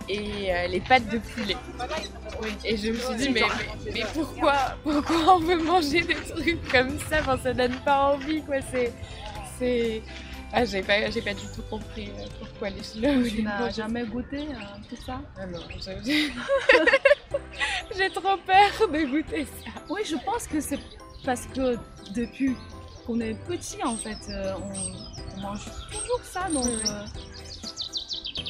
et 0.08 0.52
euh, 0.52 0.66
les 0.66 0.80
pâtes 0.80 1.08
de 1.08 1.18
poulet. 1.18 1.56
Et 2.64 2.76
je 2.76 2.90
me 2.90 2.96
suis 2.98 3.14
dit 3.16 3.28
mais, 3.30 3.42
mais, 3.84 3.92
mais 3.92 4.04
pourquoi 4.12 4.54
pourquoi 4.82 5.36
on 5.36 5.38
veut 5.38 5.62
manger 5.62 6.00
des 6.02 6.16
trucs 6.16 6.68
comme 6.72 6.98
ça? 7.08 7.18
Enfin 7.20 7.38
ça 7.42 7.52
donne 7.54 7.76
pas 7.84 8.14
envie 8.14 8.42
quoi. 8.42 8.56
C'est 8.72 8.92
c'est 9.58 10.02
ah 10.52 10.64
j'ai 10.64 10.82
pas 10.82 11.08
j'ai 11.10 11.22
pas 11.22 11.34
du 11.34 11.46
tout 11.54 11.62
compris 11.70 12.10
euh, 12.18 12.24
pourquoi 12.40 12.70
les 12.70 12.82
Chinois 12.82 13.22
Tu 13.28 13.42
n'as 13.42 13.70
jamais 13.70 14.04
goûté 14.04 14.38
euh, 14.38 14.54
tout 14.88 14.96
ça? 15.06 15.20
Ah 15.38 15.46
non 15.46 15.60
j'ai 17.96 18.10
trop 18.10 18.36
peur 18.46 18.88
de 18.88 19.04
goûter 19.06 19.44
ça. 19.44 19.70
Oui, 19.88 20.00
je 20.04 20.16
pense 20.24 20.46
que 20.46 20.60
c'est 20.60 20.78
parce 21.24 21.46
que 21.46 21.76
depuis 22.14 22.54
qu'on 23.06 23.20
est 23.20 23.34
petit, 23.46 23.82
en 23.84 23.96
fait, 23.96 24.18
euh, 24.30 24.54
on, 24.56 25.38
on 25.38 25.40
mange 25.42 25.64
toujours 25.90 26.20
ça. 26.24 26.48
Donc, 26.52 26.64
Ouais. 26.64 26.90
euh, 26.90 27.04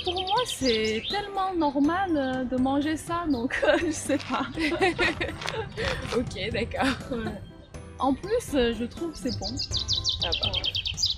pour 0.05 0.15
moi, 0.15 0.41
c'est 0.47 1.03
tellement 1.11 1.53
normal 1.55 2.11
euh, 2.17 2.45
de 2.45 2.57
manger 2.57 2.97
ça. 2.97 3.25
Donc, 3.31 3.61
je 3.87 3.91
sais 3.91 4.19
pas. 4.19 4.47
Ok 6.17 6.51
d'accord. 6.53 6.97
Ouais. 7.13 7.41
En 7.99 8.15
plus, 8.15 8.51
je 8.53 8.85
trouve 8.85 9.13
que 9.13 9.19
c'est 9.19 9.39
bon. 9.39 9.47
Ah 10.25 10.31
bah, 10.43 10.51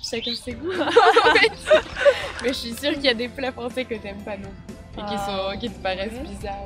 chacun 0.09 0.33
ses 0.35 0.53
goûts. 0.53 0.71
Mais 2.43 2.49
je 2.49 2.53
suis 2.53 2.73
sûre 2.73 2.93
qu'il 2.93 3.05
y 3.05 3.09
a 3.09 3.13
des 3.13 3.29
plats 3.29 3.51
français 3.53 3.85
que 3.85 3.95
t'aimes 3.95 4.21
pas 4.23 4.37
non 4.37 4.49
plus 4.49 4.75
et 5.01 5.05
qui 5.05 5.13
Ah, 5.17 5.51
sont 5.53 5.59
qui 5.59 5.69
te 5.69 5.79
paraissent 5.81 6.11
ouais. 6.11 6.27
bizarres. 6.35 6.65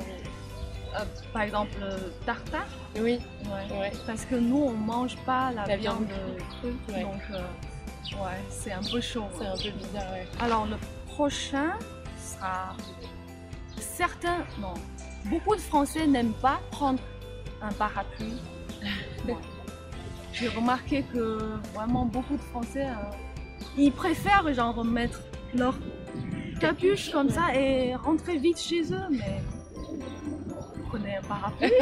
Euh, 0.94 1.04
par 1.32 1.42
exemple, 1.42 1.72
euh, 1.82 1.98
tartare. 2.24 2.66
Oui 2.96 3.18
Ouais. 3.44 3.78
ouais. 3.78 3.92
Parce 4.06 4.24
que 4.24 4.34
nous, 4.34 4.56
on 4.62 4.72
mange 4.72 5.16
pas 5.26 5.52
la, 5.52 5.66
La 5.66 5.76
viande, 5.76 6.06
viande 6.06 6.38
crue. 6.60 6.94
Ouais. 6.94 7.02
Donc, 7.02 7.20
euh, 7.30 7.42
ouais, 8.24 8.38
c'est 8.48 8.72
un 8.72 8.82
peu 8.82 9.00
chaud. 9.00 9.24
C'est 9.38 9.46
un 9.46 9.56
peu 9.56 9.70
bizarre 9.76 10.12
ouais. 10.12 10.26
Alors, 10.40 10.66
le 10.66 10.76
prochain 11.06 11.72
sera 12.18 12.74
certains, 13.76 14.44
non, 14.60 14.74
beaucoup 15.26 15.54
de 15.54 15.60
Français 15.60 16.06
n'aiment 16.06 16.32
pas 16.40 16.60
prendre 16.70 17.00
un 17.60 17.72
parapluie. 17.72 18.40
J'ai 20.32 20.48
remarqué 20.48 21.02
que 21.12 21.38
vraiment 21.74 22.04
beaucoup 22.04 22.36
de 22.36 22.42
Français, 22.42 22.86
euh, 22.86 23.10
ils 23.76 23.90
préfèrent 23.92 24.52
genre 24.54 24.84
mettre 24.84 25.20
leur 25.54 25.74
capuche 26.60 27.10
comme 27.10 27.28
ça 27.30 27.54
et 27.54 27.94
rentrer 27.96 28.38
vite 28.38 28.58
chez 28.60 28.82
eux, 28.92 29.06
mais 29.10 29.42
prenez 30.88 31.16
un 31.16 31.22
parapluie. 31.22 31.72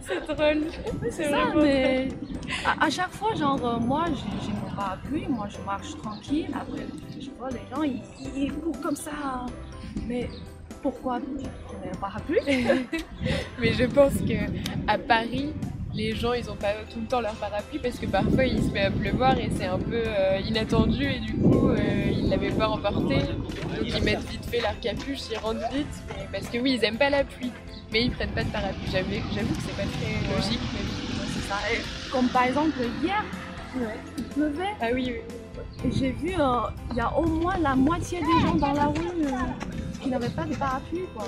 C'est 0.00 0.26
drôle. 0.26 0.62
C'est 1.10 1.30
ça, 1.30 1.52
mais 1.54 2.08
à, 2.64 2.86
à 2.86 2.90
chaque 2.90 3.12
fois, 3.12 3.34
genre, 3.34 3.64
euh, 3.64 3.78
moi, 3.78 4.04
j'ai 4.06 4.52
mon 4.52 4.74
parapluie, 4.74 5.26
moi, 5.28 5.48
je 5.48 5.58
marche 5.64 5.96
tranquille. 5.98 6.48
Après, 6.54 6.86
je 7.20 7.30
vois 7.38 7.50
les 7.50 7.60
gens, 7.70 7.82
ils, 7.82 8.52
courent 8.52 8.80
comme 8.80 8.96
ça. 8.96 9.46
Mais 10.06 10.28
pourquoi 10.82 11.20
prenez 11.66 11.92
un 11.92 11.96
parapluie 11.96 12.40
Mais 13.60 13.72
je 13.72 13.84
pense 13.84 14.14
que 14.14 14.50
à 14.88 14.98
Paris, 14.98 15.52
les 15.94 16.14
gens 16.14 16.32
ils 16.32 16.50
ont 16.50 16.56
pas 16.56 16.72
tout 16.90 17.00
le 17.00 17.06
temps 17.06 17.20
leur 17.20 17.34
parapluie 17.34 17.78
parce 17.78 17.98
que 17.98 18.06
parfois 18.06 18.44
il 18.44 18.62
se 18.62 18.70
met 18.70 18.84
à 18.84 18.90
pleuvoir 18.90 19.38
et 19.38 19.50
c'est 19.54 19.66
un 19.66 19.78
peu 19.78 20.02
euh, 20.06 20.40
inattendu 20.40 21.04
et 21.04 21.20
du 21.20 21.34
coup 21.34 21.68
euh, 21.68 22.11
l'avaient 22.32 22.50
pas 22.56 22.68
emporté. 22.68 23.16
Donc 23.16 23.52
ils 23.84 24.02
mettent 24.02 24.28
vite 24.28 24.44
fait 24.46 24.60
leur 24.60 24.78
capuche, 24.80 25.20
ils 25.30 25.38
rentrent 25.38 25.70
vite. 25.72 25.86
mais- 26.08 26.28
parce 26.32 26.48
que 26.50 26.58
oui, 26.58 26.78
ils 26.78 26.84
aiment 26.84 26.98
pas 26.98 27.10
la 27.10 27.24
pluie, 27.24 27.52
mais 27.92 28.04
ils 28.04 28.10
prennent 28.10 28.30
pas 28.30 28.44
de 28.44 28.50
parapluie. 28.50 28.88
J'avoue 28.90 29.10
j'avoue 29.34 29.54
que 29.54 29.62
c'est 29.62 29.76
pas 29.76 29.88
très 29.88 30.34
logique. 30.36 30.60
Mais... 30.72 30.80
C'est 31.34 31.48
ça. 31.48 31.56
Et 31.72 32.10
comme 32.10 32.28
par 32.28 32.44
exemple, 32.44 32.78
hier, 33.02 33.24
il 34.18 34.24
pleuvait. 34.24 34.74
Ah 34.80 34.86
oui, 34.94 35.12
oui. 35.14 35.88
Et 35.88 35.92
j'ai 35.92 36.10
vu, 36.12 36.34
euh, 36.38 36.60
il 36.90 36.96
y 36.96 37.00
a 37.00 37.12
au 37.18 37.26
moins 37.26 37.58
la 37.58 37.74
moitié 37.74 38.20
des 38.20 38.46
gens 38.46 38.54
dans 38.54 38.72
la 38.72 38.86
rue 38.86 39.24
euh, 39.24 39.30
qui 40.00 40.08
n'avaient 40.08 40.28
pas 40.28 40.44
de 40.44 40.54
parapluie. 40.54 41.04
Quoi. 41.14 41.24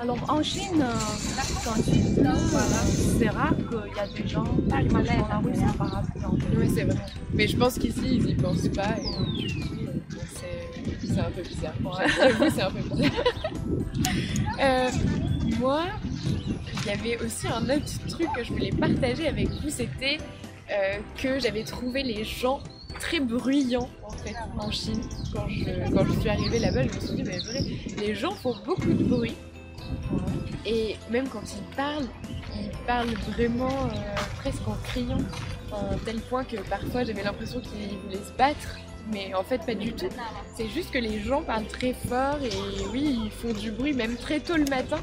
Alors 0.00 0.18
en 0.28 0.42
Chine, 0.42 0.82
euh, 0.82 0.92
quand 1.64 1.80
c'est 3.18 3.28
rare 3.28 3.54
qu'il 3.56 3.96
y 3.96 4.00
a 4.00 4.06
des 4.22 4.28
gens 4.28 4.44
qui 4.44 4.92
marchent 4.92 5.06
dans 5.16 5.28
la 5.28 5.38
rue 5.38 5.54
sans 5.54 5.72
parapluie. 5.74 6.56
Ouais, 6.56 6.68
c'est 6.74 6.84
vrai. 6.84 6.96
Mais 7.32 7.46
je 7.46 7.56
pense 7.56 7.74
qu'ici, 7.78 8.00
ils 8.16 8.30
y 8.30 8.34
pensent 8.34 8.68
pas. 8.74 8.96
Et 8.98 9.48
c'est- 10.34 11.20
un 11.20 11.30
peu 11.30 11.42
bizarre. 11.42 11.74
C'est 12.54 12.62
un 12.62 12.70
peu 12.70 12.80
bizarre. 12.94 13.10
Euh, 14.60 14.88
moi, 15.58 15.84
il 16.84 16.86
y 16.86 16.90
avait 16.90 17.18
aussi 17.24 17.46
un 17.48 17.62
autre 17.64 18.06
truc 18.08 18.28
que 18.36 18.44
je 18.44 18.52
voulais 18.52 18.70
partager 18.70 19.26
avec 19.28 19.48
vous. 19.48 19.68
C'était 19.70 20.18
euh, 20.70 20.98
que 21.20 21.38
j'avais 21.40 21.64
trouvé 21.64 22.02
les 22.02 22.22
gens 22.24 22.60
très 23.00 23.18
bruyants 23.20 23.88
en 24.06 24.12
fait 24.12 24.34
en 24.58 24.70
Chine. 24.70 25.00
Quand 25.34 25.48
je, 25.48 25.64
quand 25.94 26.04
je 26.06 26.20
suis 26.20 26.28
arrivée 26.28 26.58
là-bas, 26.60 26.82
je 26.86 26.94
me 26.94 27.00
suis 27.00 27.16
dit, 27.16 27.22
mais 27.24 27.38
vrai, 27.38 27.60
les 27.98 28.14
gens 28.14 28.30
font 28.32 28.54
beaucoup 28.64 28.86
de 28.92 29.04
bruit. 29.04 29.34
Et 30.66 30.96
même 31.10 31.28
quand 31.28 31.42
ils 31.54 31.76
parlent, 31.76 32.08
ils 32.54 32.70
parlent 32.86 33.14
vraiment 33.34 33.68
euh, 33.86 34.14
presque 34.40 34.66
en 34.68 34.76
criant, 34.84 35.18
à 35.72 35.76
un 35.94 35.98
tel 36.04 36.20
point 36.20 36.44
que 36.44 36.56
parfois 36.68 37.04
j'avais 37.04 37.22
l'impression 37.22 37.60
qu'ils 37.60 37.98
voulaient 38.04 38.24
se 38.24 38.32
battre, 38.36 38.76
mais 39.12 39.34
en 39.34 39.42
fait 39.42 39.64
pas 39.64 39.74
du 39.74 39.92
tout. 39.92 40.06
C'est 40.56 40.68
juste 40.68 40.90
que 40.92 40.98
les 40.98 41.20
gens 41.20 41.42
parlent 41.42 41.66
très 41.66 41.94
fort 41.94 42.38
et 42.42 42.50
oui, 42.92 43.20
ils 43.24 43.30
font 43.30 43.52
du 43.58 43.70
bruit 43.72 43.92
même 43.94 44.16
très 44.16 44.38
tôt 44.40 44.56
le 44.56 44.64
matin. 44.66 44.98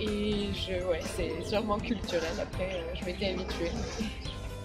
Et 0.00 0.48
je, 0.54 0.84
ouais, 0.88 1.00
c'est 1.16 1.42
sûrement 1.48 1.78
culturel. 1.78 2.28
Après, 2.40 2.70
euh, 2.74 2.94
je 2.94 3.04
m'étais 3.04 3.30
habituée. 3.30 3.72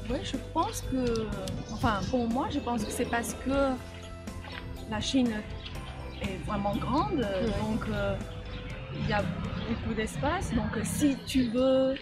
Oui, 0.10 0.18
je 0.24 0.36
pense 0.54 0.84
que, 0.92 1.28
enfin 1.72 2.02
pour 2.12 2.28
moi, 2.28 2.48
je 2.52 2.60
pense 2.60 2.84
que 2.84 2.92
c'est 2.92 3.06
parce 3.10 3.34
que 3.46 3.72
la 4.92 5.00
Chine 5.00 5.32
est 6.22 6.38
vraiment 6.46 6.76
grande, 6.76 7.20
Ouais. 7.20 7.46
donc 7.62 7.82
euh, 7.90 8.16
il 9.00 9.10
y 9.10 9.14
a 9.14 9.22
beaucoup 9.22 9.94
d'espace. 9.96 10.54
Donc 10.54 10.76
euh, 10.78 10.82
si 10.84 11.18
tu 11.26 11.44
veux 11.50 11.96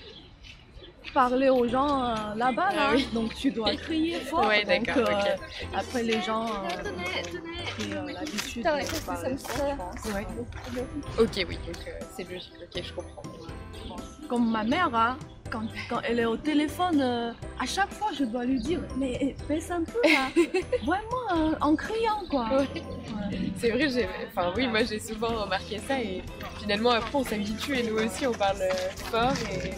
parler 1.13 1.49
aux 1.49 1.67
gens 1.67 2.03
euh, 2.03 2.35
là-bas, 2.35 2.67
Ah 2.69 2.75
là, 2.75 2.89
oui. 2.95 3.07
donc 3.13 3.33
tu 3.35 3.51
dois 3.51 3.75
crier 3.75 4.19
fort. 4.29 4.47
Ouais, 4.47 4.63
donc, 4.63 4.85
d'accord, 4.85 5.09
ok. 5.09 5.39
Après 5.75 6.03
les 6.03 6.21
gens 6.21 6.45
euh, 6.47 6.49
ont 6.49 8.07
euh, 8.07 8.11
l'habitude 8.13 8.63
de 8.63 8.63
parler 8.63 8.85
fort, 8.85 9.15
je 9.23 9.75
pense. 9.75 10.13
Ouais. 10.13 10.27
Ok, 11.19 11.45
oui, 11.49 11.57
donc 11.65 11.87
euh, 11.87 11.91
c'est 12.15 12.23
logique. 12.29 12.53
Ok, 12.61 12.83
je 12.83 12.93
comprends. 12.93 13.23
Comme 14.29 14.49
ma 14.51 14.63
mère, 14.63 14.93
hein, 14.95 15.17
quand, 15.51 15.63
quand 15.89 15.99
elle 16.03 16.19
est 16.19 16.25
au 16.25 16.37
téléphone, 16.37 16.99
euh, 17.01 17.31
à 17.59 17.65
chaque 17.65 17.91
fois 17.91 18.07
je 18.17 18.23
dois 18.23 18.45
lui 18.45 18.59
dire 18.59 18.79
Mais 18.97 19.17
eh, 19.21 19.35
baisse 19.47 19.69
un 19.71 19.83
peu 19.83 19.99
là 20.03 20.29
Vraiment 20.85 21.51
euh, 21.51 21.55
en 21.61 21.75
criant 21.75 22.23
quoi 22.29 22.47
Ouais. 22.51 22.57
Ouais. 22.57 23.39
C'est 23.57 23.69
vrai, 23.71 23.89
j'ai... 23.89 24.07
Enfin 24.29 24.51
oui, 24.55 24.67
moi 24.67 24.83
j'ai 24.83 24.99
souvent 24.99 25.43
remarqué 25.43 25.77
ça 25.87 25.99
et 25.99 26.23
finalement 26.59 26.91
après 26.91 27.15
on 27.15 27.23
s'habitue 27.23 27.75
et 27.77 27.83
nous 27.83 27.97
aussi 27.97 28.25
on 28.25 28.31
parle 28.33 28.61
euh, 28.61 28.89
fort 29.11 29.33
et 29.53 29.71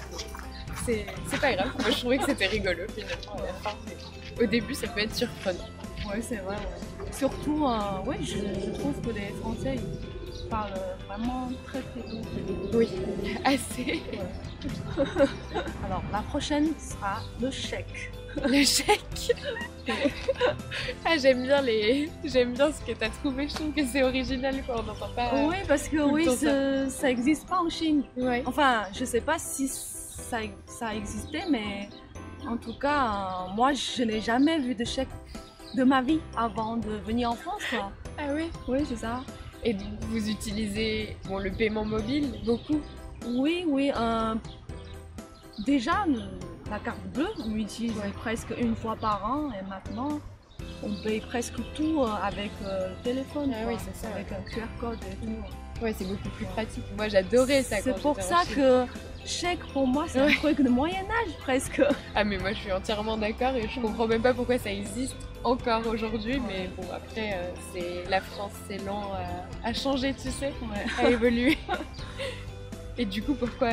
c'est, 0.86 1.06
c'est 1.28 1.42
pas 1.42 1.54
grave. 1.54 1.72
Moi 1.80 1.90
je 1.92 1.98
trouvais 2.00 2.18
que 2.18 2.26
c'était 2.26 2.48
rigolo 2.48 2.84
finalement 2.96 3.38
Au 4.42 4.46
début 4.46 4.74
ça 4.74 4.88
peut 4.88 5.02
être 5.02 5.16
surprenant. 5.16 5.60
Ouais, 6.08 6.22
c'est 6.22 6.38
vrai. 6.38 6.56
ouais. 6.56 7.12
Surtout, 7.12 7.66
euh, 7.66 8.10
ouais, 8.10 8.18
je, 8.22 8.38
je 8.38 8.72
trouve 8.80 9.00
que 9.02 9.12
les 9.12 9.34
Français 9.42 9.76
ils 9.76 10.12
parlent 10.54 10.72
vraiment 11.08 11.50
très 11.66 11.82
très 11.82 12.02
tôt. 12.02 12.22
Oui, 12.78 12.89
assez. 13.46 14.02
Alors 15.86 16.04
la 16.12 16.22
prochaine 16.22 16.70
sera 16.78 17.16
le 17.42 17.50
chèque. 17.52 18.12
Le 18.48 18.63
chèque. 18.66 19.32
ah 21.06 21.16
j'aime 21.22 21.44
bien 21.44 21.62
les... 21.62 22.10
J'aime 22.24 22.54
bien 22.54 22.72
ce 22.72 22.82
que 22.84 22.98
t'as 22.98 23.10
trouvé, 23.10 23.48
je 23.48 23.54
trouve 23.54 23.72
que 23.74 23.86
c'est 23.86 24.02
original 24.02 24.56
quoi, 24.66 24.80
on 24.80 24.84
n'entend 24.84 25.10
pas... 25.16 25.30
oui, 25.48 25.58
parce 25.68 25.88
que 25.88 25.98
oui, 25.98 26.26
ce- 26.26 26.88
ça 26.89 27.08
n'existe 27.10 27.48
pas 27.48 27.60
en 27.60 27.70
Chine. 27.70 28.02
Ouais. 28.18 28.42
Enfin, 28.48 28.86
je 28.92 29.06
sais 29.06 29.22
pas 29.22 29.38
si 29.38 29.68
ça, 29.68 30.39
ça 30.66 30.96
existait, 30.96 31.44
mais 31.48 31.88
en 32.48 32.58
tout 32.58 32.74
cas, 32.80 33.02
euh, 33.06 33.54
moi, 33.56 33.72
je 33.74 34.02
n'ai 34.02 34.20
jamais 34.20 34.58
vu 34.58 34.74
de 34.74 34.84
chèque 34.84 35.10
de 35.76 35.84
ma 35.84 36.02
vie 36.02 36.20
avant 36.36 36.78
de 36.78 36.89
venir 37.06 37.30
en 37.30 37.36
France. 37.36 37.62
Quoi. 37.70 37.92
Ah 38.18 38.34
ouais 38.34 38.50
Oui, 38.68 38.80
c'est 38.89 38.98
ça. 38.98 39.22
Et 39.65 39.76
vous 40.10 40.30
utilisez 40.30 41.15
bon, 41.28 41.38
le 41.39 41.52
paiement 41.52 41.86
mobile 41.86 42.34
beaucoup 42.45 42.82
Oui, 43.26 43.63
oui. 43.67 43.91
euh, 43.95 44.36
déjà, 45.65 46.06
la 46.69 46.80
carte 46.80 46.99
bleue, 47.13 47.28
on 47.45 47.49
l'utilise 47.49 47.95
Ouais. 47.97 48.12
presque 48.13 48.54
une 48.60 48.76
fois 48.76 48.95
par 48.95 49.26
an 49.26 49.49
et 49.52 49.65
maintenant, 49.69 50.19
on 50.84 50.93
paye 51.04 51.21
presque 51.21 51.56
tout 51.76 52.02
euh, 52.02 52.08
avec 52.21 52.52
euh, 52.65 52.89
le 52.89 53.04
téléphone. 53.04 53.52
Ah 53.56 53.63
quoi, 53.63 53.73
oui, 53.73 53.80
c'est 53.86 53.95
ça, 53.95 54.13
Avec 54.13 54.28
un 54.32 54.41
QR 54.52 54.67
code 54.80 54.97
et 55.12 55.26
tout. 55.26 55.84
Ouais, 55.84 55.93
c'est 55.97 56.06
beaucoup 56.06 56.30
plus 56.30 56.45
pratique. 56.45 56.84
Moi 56.97 57.08
j'adorais 57.08 57.63
ça 57.63 57.78
C'est 57.82 57.99
pour 57.99 58.19
ça 58.21 58.43
que 58.54 58.86
chèque, 59.26 59.60
pour 59.73 59.88
moi, 59.88 60.06
c'est 60.08 60.21
Ouais. 60.21 60.32
un 60.32 60.36
truc 60.36 60.62
de 60.62 60.69
Moyen-Âge 60.69 61.38
presque. 61.39 61.82
Ah 62.15 62.23
mais 62.26 62.38
moi 62.38 62.52
je 62.54 62.60
suis 62.60 62.71
entièrement 62.71 63.17
d'accord 63.17 63.56
et 63.56 63.67
je 63.67 63.80
comprends 63.80 64.08
même 64.08 64.21
pas 64.21 64.34
pourquoi 64.34 64.58
ça 64.58 64.71
existe 64.71 65.15
encore 65.43 65.86
aujourd'hui 65.88 66.39
mais 66.47 66.69
bon 66.77 66.84
après 66.93 67.34
euh, 67.34 67.51
c'est 67.73 68.10
la 68.10 68.21
France 68.21 68.53
c'est 68.67 68.77
lent 68.86 69.12
à, 69.13 69.67
à 69.69 69.73
changer 69.73 70.13
tu 70.13 70.29
sais 70.32 70.53
à 70.97 71.10
évoluer 71.10 71.58
et 72.97 73.06
du 73.06 73.21
coup 73.21 73.34
pourquoi 73.34 73.69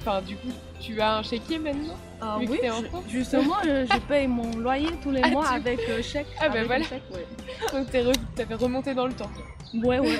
enfin 0.00 0.20
du 0.22 0.36
coup 0.36 0.48
tu 0.80 1.00
as 1.00 1.16
un 1.18 1.22
chéquier 1.22 1.58
maintenant 1.58 1.96
Ah 2.20 2.36
Vu 2.40 2.46
que 2.46 2.52
oui, 2.52 2.70
en 2.70 2.82
France? 2.82 3.04
justement, 3.08 3.54
je, 3.64 3.86
je 3.90 3.98
paye 4.08 4.26
mon 4.26 4.50
loyer 4.58 4.90
tous 5.02 5.10
les 5.12 5.22
Ah, 5.24 5.30
mois 5.30 5.46
tu- 5.48 5.54
avec 5.54 5.80
euh, 5.88 6.02
chèque. 6.02 6.26
Ah, 6.40 6.48
bah 6.48 6.56
avec 6.56 6.66
voilà. 6.66 6.84
chèque, 6.84 7.02
ouais. 7.14 7.26
donc 7.72 7.90
t'es 7.90 8.02
re- 8.02 8.14
t'avais 8.34 8.54
remonté 8.56 8.92
dans 8.92 9.06
le 9.06 9.14
temps 9.14 9.30
Ouais, 9.72 9.98
ouais. 10.00 10.18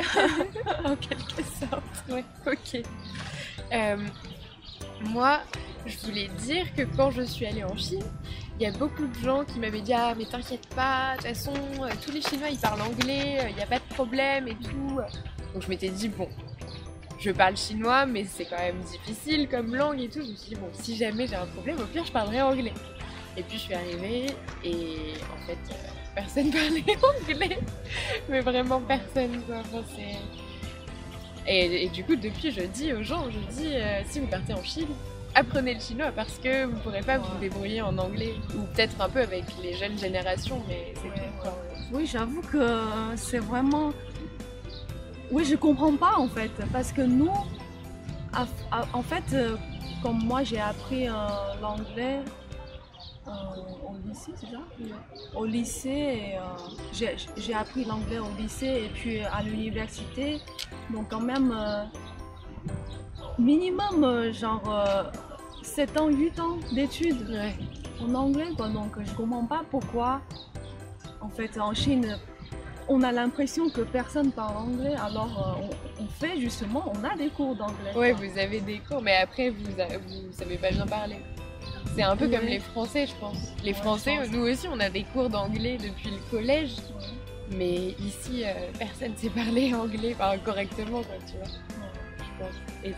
en 0.85 0.97
quelque 0.97 1.43
sorte 1.61 1.83
ouais 2.09 2.25
ok 2.47 2.83
Euh, 3.73 3.97
moi 5.11 5.41
je 5.87 5.99
voulais 6.07 6.29
dire 6.39 6.73
que 6.75 6.83
quand 6.97 7.11
je 7.11 7.23
suis 7.23 7.45
allée 7.47 7.65
en 7.65 7.77
Chine 7.77 8.03
il 8.59 8.63
y 8.63 8.67
a 8.67 8.73
beaucoup 8.73 9.07
de 9.07 9.15
gens 9.15 9.45
qui 9.45 9.59
m'avaient 9.59 9.81
dit 9.81 9.93
ah 9.93 10.15
mais 10.17 10.25
t'inquiète 10.25 10.67
pas 10.75 11.17
de 11.17 11.23
toute 11.23 11.29
façon 11.29 11.53
euh, 11.81 11.91
tous 12.05 12.13
les 12.13 12.23
chinois 12.23 12.49
ils 12.51 12.59
parlent 12.59 12.83
anglais 12.83 13.39
euh, 13.41 13.49
il 13.51 13.57
n'y 13.57 13.63
a 13.63 13.67
pas 13.67 13.79
de 13.79 13.95
problème 13.95 14.49
et 14.49 14.55
tout. 14.55 15.01
Donc 15.53 15.63
je 15.63 15.69
m'étais 15.69 15.89
dit 15.89 16.09
bon 16.09 16.29
je 17.19 17.31
parle 17.31 17.57
chinois 17.57 18.07
mais 18.07 18.25
c'est 18.25 18.45
quand 18.45 18.59
même 18.59 18.81
difficile 18.81 19.49
comme 19.49 19.75
langue 19.75 20.01
et 20.01 20.09
tout. 20.09 20.23
Je 20.23 20.31
me 20.31 20.37
suis 20.37 20.51
dit 20.51 20.57
bon 20.57 20.69
si 20.73 20.97
jamais 20.97 21.27
j'ai 21.27 21.37
un 21.37 21.47
problème 21.47 21.79
au 21.81 21.87
pire 21.87 22.05
je 22.05 22.13
parlerai 22.13 22.43
anglais. 22.43 22.75
Et 23.37 23.43
puis 23.43 23.59
je 23.59 23.63
suis 23.63 23.75
arrivée 23.75 24.27
et 24.63 25.15
en 25.33 25.47
fait 25.47 25.59
euh, 25.71 25.75
personne 26.15 26.51
parlait 26.53 26.85
anglais. 27.03 27.59
Mais 28.29 28.41
vraiment 28.41 28.81
personne 28.81 29.43
quoi. 29.47 29.63
Et, 31.47 31.89
du 31.89 32.05
coup, 32.05 32.17
depuis, 32.17 32.51
je 32.51 32.63
dis 32.63 32.93
aux 32.93 33.03
gens, 33.03 33.27
je 33.31 33.39
dis, 33.55 33.75
euh, 33.75 34.01
si 34.09 34.21
vous 34.21 34.27
partez 34.27 34.55
en 34.55 34.63
Chine, 34.63 34.89
apprenez 35.35 35.75
le 35.75 35.81
chinois 35.81 36.13
parce 36.15 36.39
que 36.39 36.65
vous 36.65 36.73
ne 36.77 36.81
pourrez 36.81 37.03
pas 37.03 37.19
vous 37.19 37.39
débrouiller 37.41 37.83
en 37.83 37.97
anglais. 37.99 38.35
Ou 38.57 38.63
peut-être 38.75 39.01
un 39.01 39.09
peu 39.09 39.21
avec 39.21 39.45
les 39.63 39.75
jeunes 39.75 39.99
générations, 39.99 40.63
mais 40.69 40.95
c'est 40.97 41.09
Ouais, 41.09 41.15
tout. 41.29 41.43
quoi. 41.43 41.59
Oui, 41.93 42.07
j'avoue 42.07 42.43
que 42.43 42.67
c'est 43.17 43.39
vraiment. 43.39 43.93
Oui, 45.31 45.45
je 45.45 45.57
comprends 45.57 45.97
pas 45.97 46.17
en 46.17 46.29
fait, 46.29 46.51
parce 46.73 46.93
que 46.93 47.01
nous, 47.03 47.33
en 48.93 49.03
fait, 49.03 49.25
euh, 49.33 49.57
comme 50.03 50.23
moi 50.25 50.43
j'ai 50.45 50.61
appris 50.61 51.09
euh, 51.09 51.13
l'anglais 51.63 52.19
euh, 53.27 53.31
au 53.89 53.97
lycée, 54.07 54.33
c'est 54.37 54.47
ça? 54.51 54.59
Au 55.35 55.45
lycée, 55.47 56.35
euh, 56.37 57.07
j'ai- 57.39 57.55
appris 57.55 57.85
l'anglais 57.85 58.19
au 58.19 58.29
lycée 58.39 58.85
et 58.85 58.91
puis 58.93 59.21
à 59.21 59.43
l'université. 59.43 60.41
Donc 60.91 61.09
quand 61.11 61.21
même, 61.21 61.51
minimum, 63.39 64.05
euh, 64.05 64.33
genre 64.33 64.63
euh, 64.69 65.05
7 65.63 66.01
ans, 66.01 66.09
8 66.09 66.41
ans 66.41 66.57
d'études 66.73 67.29
Ouais. 67.31 67.55
en 68.03 68.15
anglais. 68.15 68.49
Quoi. 68.57 68.69
Donc 68.69 68.93
je 69.05 69.13
comprends 69.13 69.45
pas 69.47 69.63
pourquoi, 69.71 70.21
en 71.21 71.29
fait, 71.29 71.59
en 71.59 71.75
Chine, 71.75 72.19
on 72.89 73.03
a 73.03 73.13
l'impression 73.13 73.71
que 73.71 73.81
personne 73.81 74.31
parle 74.33 74.57
anglais. 74.57 74.95
Alors 74.95 75.57
euh, 75.61 75.67
on, 76.01 76.05
on 76.05 76.07
fait 76.09 76.39
justement, 76.39 76.93
on 76.95 77.05
a 77.05 77.17
des 77.17 77.29
cours 77.29 77.55
d'anglais. 77.57 77.95
Ouais, 77.97 78.13
quoi. 78.13 78.21
vous 78.27 78.39
avez 78.39 78.61
des 78.61 78.79
cours, 78.79 79.01
mais 79.03 79.17
après, 79.17 79.51
vous, 79.51 79.81
a- 79.81 79.99
vous 79.99 80.33
savez 80.33 80.57
pas 80.57 80.71
bien 80.71 80.87
parler. 80.87 81.17
C'est 81.97 82.03
un 82.03 82.17
peu 82.17 82.27
comme 82.29 82.41
Oui. 82.45 82.51
les 82.51 82.59
Français, 82.59 83.07
je 83.07 83.15
pense. 83.21 83.39
Les 83.63 83.73
Ouais, 83.73 83.79
Français, 83.79 84.17
pense. 84.19 84.31
nous 84.31 84.43
aussi, 84.43 84.67
on 84.69 84.81
a 84.81 84.91
des 84.91 85.05
cours 85.05 85.31
d'anglais 85.31 85.77
depuis 85.79 86.11
le 86.11 86.19
collège, 86.31 86.73
Ouais. 86.77 87.57
mais 87.57 87.77
ici, 88.05 88.43
euh, 88.45 88.53
personne 88.79 89.13
sait 89.17 89.31
parler 89.31 89.73
anglais 89.83 90.15
enfin, 90.19 90.37
correctement, 90.39 91.03
quoi, 91.03 91.15
tu 91.27 91.37
vois. 91.39 91.47
Pense. 92.39 92.55
Et 92.85 92.93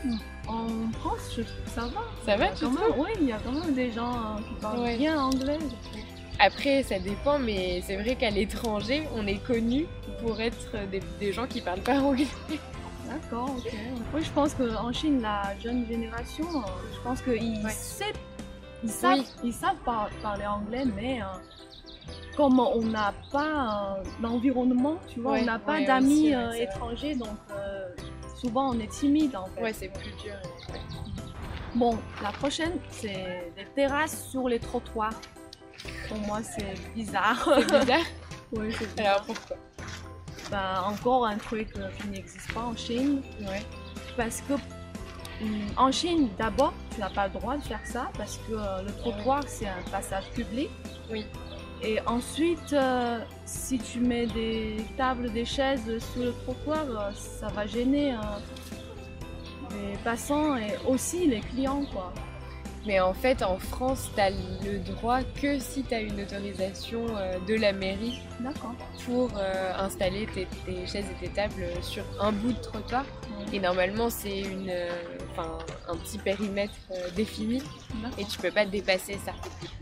En 0.48 0.66
France, 0.98 1.34
je 1.36 1.42
trouve 1.42 1.64
que 1.64 1.70
ça 1.70 1.80
va. 1.82 2.00
ça 2.24 2.36
va, 2.36 2.48
tu 2.48 2.64
trouves? 2.64 2.94
Oui, 2.98 3.10
il 3.20 3.26
y 3.28 3.32
a 3.32 3.38
quand 3.38 3.52
même 3.52 3.74
des 3.74 3.90
gens 3.92 4.12
euh, 4.12 4.38
qui 4.48 4.54
parlent 4.60 4.80
Ouais. 4.80 4.96
bien 4.96 5.20
anglais. 5.20 5.58
je 5.60 5.88
trouve. 5.90 6.02
Après, 6.38 6.82
ça 6.82 6.98
dépend, 6.98 7.38
mais 7.38 7.82
c'est 7.86 7.96
vrai 7.96 8.14
qu'à 8.14 8.30
l'étranger, 8.30 9.08
on 9.14 9.26
est 9.26 9.42
connu 9.44 9.86
pour 10.22 10.40
être 10.40 10.72
des, 10.90 11.00
des 11.20 11.32
gens 11.32 11.46
qui 11.46 11.60
parlent 11.60 11.80
pas 11.80 11.98
anglais. 11.98 12.26
D'accord, 13.08 13.50
ok. 13.56 13.72
Oui, 14.14 14.22
je 14.22 14.30
pense 14.30 14.54
qu'en 14.54 14.92
Chine, 14.92 15.20
la 15.22 15.58
jeune 15.62 15.86
génération, 15.86 16.44
euh, 16.44 16.60
je 16.94 17.00
pense 17.00 17.20
qu'ils 17.22 17.62
Ouais. 17.64 17.70
savent, 17.70 18.08
ils 18.84 18.90
savent, 18.90 19.18
Oui. 19.18 19.26
ils 19.44 19.52
savent 19.52 19.76
par- 19.84 20.10
parler 20.22 20.46
anglais, 20.46 20.84
mais 20.94 21.20
euh, 21.22 21.24
comme 22.36 22.58
on 22.60 22.82
n'a 22.82 23.12
pas 23.32 23.96
euh, 23.98 24.04
l'environnement, 24.22 24.96
tu 25.12 25.20
vois, 25.20 25.32
Ouais, 25.32 25.42
on 25.42 25.46
n'a 25.46 25.58
pas 25.58 25.72
ouais, 25.74 25.84
d'amis 25.86 26.34
euh, 26.34 26.52
étrangers, 26.52 27.14
donc 27.14 27.28
souvent 28.36 28.70
on 28.74 28.78
est 28.78 28.90
timide 28.90 29.34
en 29.36 29.46
fait. 29.46 29.62
Ouais, 29.62 29.72
c'est 29.72 29.88
plus 29.88 30.10
dur. 30.22 30.34
ouais. 30.72 30.80
Bon, 31.74 31.98
la 32.22 32.32
prochaine, 32.32 32.78
c'est 32.90 33.52
des 33.54 33.66
terrasses 33.74 34.28
sur 34.30 34.48
les 34.48 34.58
trottoirs. 34.58 35.12
Pour 36.08 36.18
moi, 36.20 36.40
c'est 36.42 36.74
bizarre. 36.94 37.48
C'est 37.58 37.80
bizarre. 37.80 38.00
Oui, 38.52 38.72
c'est 38.78 38.86
bizarre. 38.94 39.06
Alors 39.14 39.26
pourquoi? 39.26 39.56
Ben, 40.50 40.80
encore 40.86 41.26
un 41.26 41.36
truc 41.36 41.68
euh, 41.76 41.88
qui 42.00 42.06
n'existe 42.08 42.52
pas 42.54 42.60
en 42.62 42.76
Chine. 42.76 43.20
Ouais. 43.40 43.62
Parce 44.16 44.40
que 44.42 44.52
hum, 45.42 45.66
en 45.76 45.90
Chine, 45.90 46.28
d'abord, 46.38 46.72
tu 46.94 47.00
n'as 47.00 47.10
pas 47.10 47.26
le 47.26 47.32
droit 47.34 47.56
de 47.56 47.64
faire 47.64 47.84
ça 47.84 48.08
parce 48.16 48.38
que 48.48 48.52
euh, 48.52 48.82
le 48.82 48.92
trottoir, 48.92 49.42
c'est 49.48 49.66
un 49.66 49.82
passage 49.90 50.30
public. 50.30 50.70
Oui. 51.10 51.26
Et 51.82 52.00
ensuite, 52.06 52.72
euh, 52.72 53.18
si 53.44 53.78
tu 53.78 54.00
mets 54.00 54.26
des 54.26 54.76
tables, 54.96 55.30
des 55.32 55.44
chaises 55.44 55.98
sur 56.12 56.24
le 56.24 56.32
trottoir, 56.44 56.84
euh, 56.88 57.10
ça 57.12 57.48
va 57.48 57.66
gêner 57.66 58.14
euh, 58.14 58.16
les 59.72 59.96
passants 59.98 60.56
et 60.56 60.74
aussi 60.88 61.26
les 61.26 61.40
clients. 61.40 61.82
Mais 62.86 63.00
en 63.00 63.12
fait, 63.14 63.42
en 63.42 63.58
France, 63.58 64.10
t'as 64.14 64.30
le 64.30 64.78
droit 64.78 65.20
que 65.42 65.58
si 65.58 65.82
t'as 65.82 66.00
une 66.02 66.20
autorisation 66.20 67.04
euh, 67.16 67.38
de 67.48 67.54
la 67.54 67.72
mairie 67.72 68.20
pour 69.04 69.30
euh, 69.36 69.72
installer 69.76 70.26
tes, 70.32 70.46
tes 70.64 70.86
chaises 70.86 71.06
et 71.10 71.26
tes 71.26 71.32
tables 71.32 71.66
sur 71.82 72.04
un 72.20 72.30
bout 72.30 72.52
de 72.52 72.60
trottoir. 72.60 73.04
Et 73.52 73.58
normalement, 73.60 74.08
c'est 74.08 74.40
une, 74.40 74.70
euh, 74.70 74.88
un 75.88 75.96
petit 75.96 76.18
périmètre 76.18 76.74
euh, 76.92 77.10
défini 77.16 77.60
et 78.18 78.24
tu 78.24 78.38
peux 78.38 78.50
pas 78.52 78.64
dépasser 78.64 79.14
ça. 79.24 79.32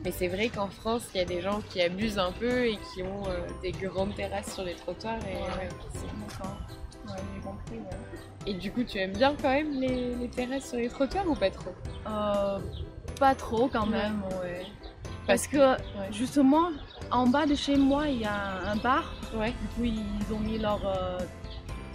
Mais 0.04 0.10
c'est 0.10 0.28
vrai 0.28 0.48
qu'en 0.48 0.68
France, 0.68 1.02
il 1.14 1.18
y 1.18 1.20
a 1.20 1.24
des 1.26 1.40
gens 1.42 1.60
qui 1.70 1.82
abusent 1.82 2.18
un 2.18 2.32
peu 2.32 2.66
et 2.66 2.78
qui 2.94 3.02
ont 3.02 3.26
euh, 3.28 3.38
des 3.62 3.72
grandes 3.72 4.14
terrasses 4.14 4.54
sur 4.54 4.64
les 4.64 4.74
trottoirs. 4.74 5.18
Et, 5.28 5.34
Ouais. 5.34 5.40
ouais, 5.42 5.68
c'est- 5.92 6.38
D'accord. 6.38 6.56
Ouais, 7.06 7.20
j'ai 7.34 7.40
compris. 7.42 7.74
ouais. 7.76 8.50
et 8.50 8.54
du 8.54 8.70
coup, 8.72 8.82
tu 8.82 8.96
aimes 8.98 9.12
bien 9.12 9.34
quand 9.40 9.50
même 9.50 9.72
les, 9.78 10.14
les 10.14 10.28
terrasses 10.28 10.68
sur 10.70 10.78
les 10.78 10.88
trottoirs 10.88 11.28
ou 11.28 11.34
pas 11.34 11.50
trop? 11.50 11.74
Euh, 12.06 12.58
pas 13.18 13.34
trop 13.34 13.68
quand 13.68 13.86
même, 13.86 14.22
ouais. 14.42 14.66
Parce 15.26 15.46
que 15.46 15.56
Ouais. 15.72 15.78
justement, 16.10 16.70
en 17.10 17.26
bas 17.26 17.46
de 17.46 17.54
chez 17.54 17.76
moi, 17.76 18.08
il 18.08 18.20
y 18.20 18.24
a 18.24 18.70
un 18.70 18.76
bar. 18.76 19.04
Ouais. 19.34 19.50
Du 19.52 19.68
coup, 19.68 19.84
ils 19.84 20.34
ont 20.34 20.38
mis 20.40 20.58
leur 20.58 20.80
euh, 20.86 21.18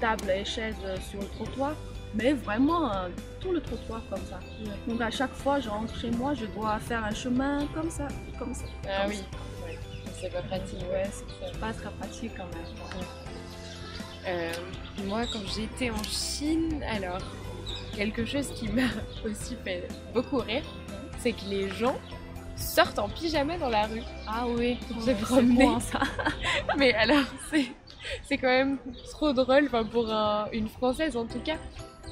table 0.02 0.30
et 0.32 0.43
chaises 0.45 0.76
sur 1.10 1.19
le 1.19 1.28
trottoir. 1.28 1.74
Mais 2.15 2.34
vraiment, 2.34 2.91
euh, 2.91 3.10
tout 3.39 3.52
le 3.52 3.62
trottoir 3.62 4.02
comme 4.10 4.26
ça. 4.26 4.39
Donc 4.88 5.00
à 5.00 5.12
chaque 5.12 5.34
fois, 5.34 5.60
je 5.60 5.69
rentre 5.69 5.95
chez 5.95 6.10
moi, 6.10 6.34
je 6.34 6.45
dois 6.48 6.80
faire 6.80 7.04
un 7.04 7.13
chemin 7.13 7.67
comme 7.76 7.91
ça, 7.91 8.08
comme 8.39 8.54
ça. 8.54 8.65
Ah 8.88 9.04
comme 9.04 9.12
oui, 9.12 9.19
c'est 10.19 10.34
pas 10.34 10.41
pratique. 10.41 10.80
Ouais, 10.91 11.04
c'est 11.12 11.60
pas 11.60 11.72
très 11.72 11.91
pratique 11.91 12.32
quand 12.36 12.45
même. 12.45 13.06
Euh, 14.28 14.52
moi, 15.06 15.22
quand 15.32 15.45
j'étais 15.56 15.91
en 15.91 16.04
Chine, 16.04 16.84
alors, 16.91 17.19
quelque 17.95 18.26
chose 18.26 18.50
qui 18.56 18.67
m'a 18.69 18.89
aussi 19.26 19.56
fait 19.63 19.88
beaucoup 20.13 20.38
rire, 20.38 20.63
c'est 21.19 21.34
que 21.34 21.45
les 21.49 21.69
gens 21.69 21.95
sortent 22.55 22.99
en 22.99 23.08
pyjama 23.10 23.58
dans 23.58 23.69
la 23.69 23.86
rue. 23.88 24.01
Ah 24.27 24.45
oui, 24.47 24.77
Pour 24.91 25.01
se 25.03 25.12
promener. 25.12 25.58
c'est 25.60 25.65
bon, 25.65 25.79
ça. 25.79 25.99
Mais 26.77 26.93
alors, 26.93 27.23
c'est, 27.51 27.65
c'est 28.23 28.38
quand 28.38 28.47
même 28.47 28.77
trop 29.12 29.32
drôle, 29.34 29.65
enfin, 29.67 29.84
pour 29.86 30.12
un- 30.12 30.47
une 30.51 30.67
Française 30.69 31.15
en 31.15 31.25
tout 31.25 31.39
cas. 31.39 31.58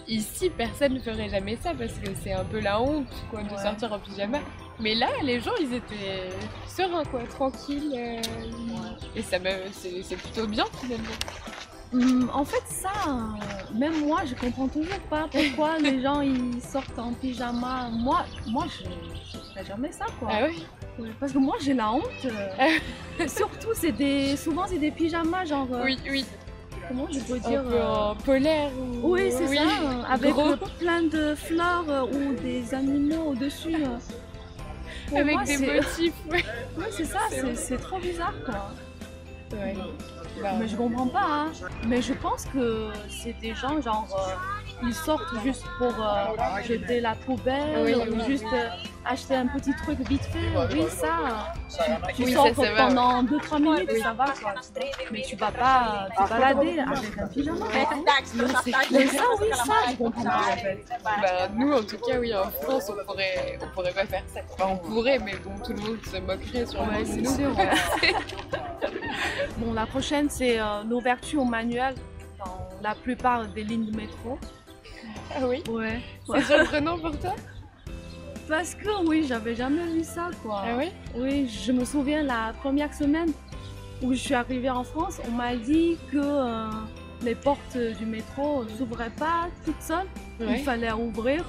Ici, 0.08 0.50
personne 0.50 0.94
ne 0.94 1.00
ferait 1.02 1.28
jamais 1.28 1.58
ça 1.58 1.74
parce 1.74 1.92
que 1.94 2.08
c'est 2.24 2.32
un 2.32 2.46
peu 2.46 2.60
la 2.62 2.80
honte 2.82 3.08
quoi, 3.30 3.44
de 3.44 3.50
Ouais. 3.54 3.62
sortir 3.62 3.92
en 3.92 4.00
pyjama. 4.00 4.40
Mais 4.80 4.96
là, 4.96 5.08
les 5.24 5.42
gens, 5.42 5.52
ils 5.60 5.74
étaient 5.74 6.30
sereins, 6.68 7.04
quoi, 7.04 7.24
tranquilles. 7.24 7.92
euh, 7.98 8.22
Et 9.18 9.22
ça 9.22 9.38
c'est 9.74 10.16
plutôt 10.16 10.48
bien 10.48 10.64
finalement. 10.80 11.04
Hum, 11.94 12.30
en 12.34 12.44
fait, 12.44 12.64
ça, 12.66 12.90
euh, 13.08 13.78
même 13.78 14.06
moi, 14.06 14.22
je 14.26 14.36
comprends 14.36 14.68
toujours 14.68 15.00
pas 15.10 15.28
pourquoi 15.32 15.78
les 15.82 16.02
gens 16.02 16.20
ils 16.22 16.62
sortent 16.62 17.00
en 17.00 17.14
pyjama. 17.14 17.90
Moi, 17.92 18.26
moi, 18.48 18.66
je, 18.68 18.84
je 19.34 19.38
ferais 19.52 19.66
jamais 19.66 19.92
ça, 19.92 20.06
quoi. 20.20 20.28
Ah 20.32 20.48
oui 20.50 20.66
Parce 21.20 21.32
que 21.32 21.38
moi, 21.38 21.56
j'ai 21.62 21.74
la 21.74 21.92
honte. 21.94 22.04
euh. 22.26 23.28
Surtout, 23.28 23.70
c'est 23.74 23.94
des, 23.94 24.36
souvent, 24.36 24.66
c'est 24.68 24.80
des 24.80 24.92
pyjamas, 24.92 25.46
genre, 25.46 25.68
euh, 25.72 25.84
Oui, 25.86 25.98
oui. 26.12 26.26
comment 26.90 27.08
je 27.10 27.20
peux 27.22 27.36
Un 27.36 27.50
dire 27.50 27.64
peu 27.64 27.74
euh, 27.76 27.88
en 28.12 28.16
polaire 28.16 28.70
ou... 28.78 29.14
Oui, 29.14 29.32
c'est 29.32 29.48
ça, 29.48 29.62
euh, 29.62 30.04
avec 30.10 30.34
Gros. 30.34 30.52
euh, 30.52 30.58
plein 30.80 31.04
de 31.04 31.36
fleurs 31.36 31.86
euh, 31.88 32.04
ou 32.04 32.34
des 32.34 32.74
animaux 32.74 33.32
au-dessus. 33.32 33.76
euh. 33.76 33.98
Pour 35.08 35.20
Avec 35.20 35.34
moi, 35.36 35.44
des 35.46 35.56
c'est- 35.56 35.74
motifs. 35.76 36.14
Ouais. 36.30 36.44
C'est 36.92 37.06
ça, 37.06 37.20
C'est 37.30 37.56
c'est 37.56 37.78
trop 37.78 37.98
bizarre, 37.98 38.34
quoi. 38.46 38.72
Ouais. 39.54 39.74
Mais 40.60 40.68
je 40.68 40.76
comprends 40.76 41.08
pas, 41.08 41.26
hein. 41.26 41.52
Mais 41.88 42.02
je 42.02 42.14
pense 42.14 42.46
que 42.46 42.90
c'est 43.10 43.34
des 43.40 43.54
gens, 43.54 43.82
genre, 43.82 44.08
euh, 44.12 44.67
ils 44.84 44.94
sortent 44.94 45.40
juste 45.44 45.66
pour 45.78 45.94
euh, 46.00 46.62
jeter 46.64 47.00
la 47.00 47.16
poubelle 47.16 47.84
Oui, 47.84 47.96
ou 47.96 48.14
oui, 48.16 48.22
juste 48.28 48.46
euh, 48.54 48.70
acheter 49.06 49.36
un 49.36 49.48
petit 49.48 49.74
truc 49.76 50.00
vite 50.08 50.22
fait. 50.24 50.74
Oui, 50.74 50.86
ça, 50.90 51.54
tu 52.16 52.24
Oui, 52.24 52.34
sors 52.34 52.52
pendant 52.54 53.24
2-3 53.24 53.62
minutes, 53.62 53.92
ça 54.02 54.14
va, 54.14 54.26
quoi. 54.26 54.54
Mais 55.12 55.22
tu 55.22 55.36
vas 55.36 55.52
pas 55.52 56.08
te 56.18 56.30
balader 56.30 56.80
avec 56.80 57.18
un 57.18 57.28
pyjama. 57.28 57.66
Mais 58.92 59.08
ça, 59.08 59.24
oui, 59.40 59.48
ça, 59.54 59.74
je 59.92 59.96
comprends 59.96 60.24
pas, 60.24 60.38
en 60.52 60.58
fait. 60.58 60.86
bah, 61.04 61.48
nous, 61.56 61.74
en 61.74 61.84
tout 61.84 61.98
cas, 61.98 62.20
oui, 62.20 62.34
en 62.36 62.50
France, 62.52 62.90
on 62.92 63.06
pourrait, 63.06 63.58
on 63.62 63.68
pourrait 63.74 63.94
pas 63.94 64.06
faire 64.06 64.24
ça. 64.34 64.42
Enfin, 64.54 64.66
on 64.74 64.78
pourrait, 64.78 65.20
mais 65.20 65.36
bon, 65.44 65.52
tout 65.66 65.74
le 65.74 65.82
monde 65.82 65.98
se 66.06 66.18
moquerait 66.18 66.66
sur 66.66 66.82
Ouais, 66.82 67.04
c'est 67.06 67.26
sûr. 67.26 67.58
ouais. 67.58 67.70
bon, 69.58 69.74
la 69.74 69.86
prochaine, 69.86 70.30
c'est 70.30 70.60
euh, 70.60 70.84
l'ouverture 70.88 71.44
manuelle 71.46 71.96
dans 72.40 72.68
la 72.82 72.94
plupart 72.96 73.48
des 73.48 73.64
lignes 73.64 73.90
de 73.92 73.96
métro. 73.98 74.38
Ah 75.36 75.48
oui 75.48 75.64
Ouais. 75.70 76.00
C'est 76.26 76.44
surprenant 76.44 76.98
pour 76.98 77.18
toi 77.20 77.36
Parce 78.48 78.76
que 78.76 79.06
oui, 79.06 79.26
j'avais 79.28 79.56
jamais 79.56 79.86
vu 79.86 80.04
ça, 80.04 80.30
quoi. 80.44 80.64
Ah 80.66 80.76
oui 80.78 80.92
Oui, 81.16 81.48
je 81.48 81.72
me 81.72 81.86
souviens 81.86 82.24
la 82.24 82.54
première 82.62 82.94
semaine 82.94 83.32
où 84.02 84.14
je 84.14 84.20
suis 84.20 84.34
arrivée 84.36 84.70
en 84.70 84.84
France, 84.84 85.20
on 85.28 85.32
m'a 85.32 85.56
dit 85.56 85.98
que 86.12 86.18
euh, 86.22 86.70
les 87.24 87.34
portes 87.36 87.78
du 87.78 88.06
métro 88.06 88.64
ne 88.64 88.70
s'ouvraient 88.70 89.10
pas 89.18 89.48
toutes 89.66 89.82
seules. 89.82 90.06
Il 90.40 90.60
fallait 90.60 90.92
ouvrir 90.92 91.44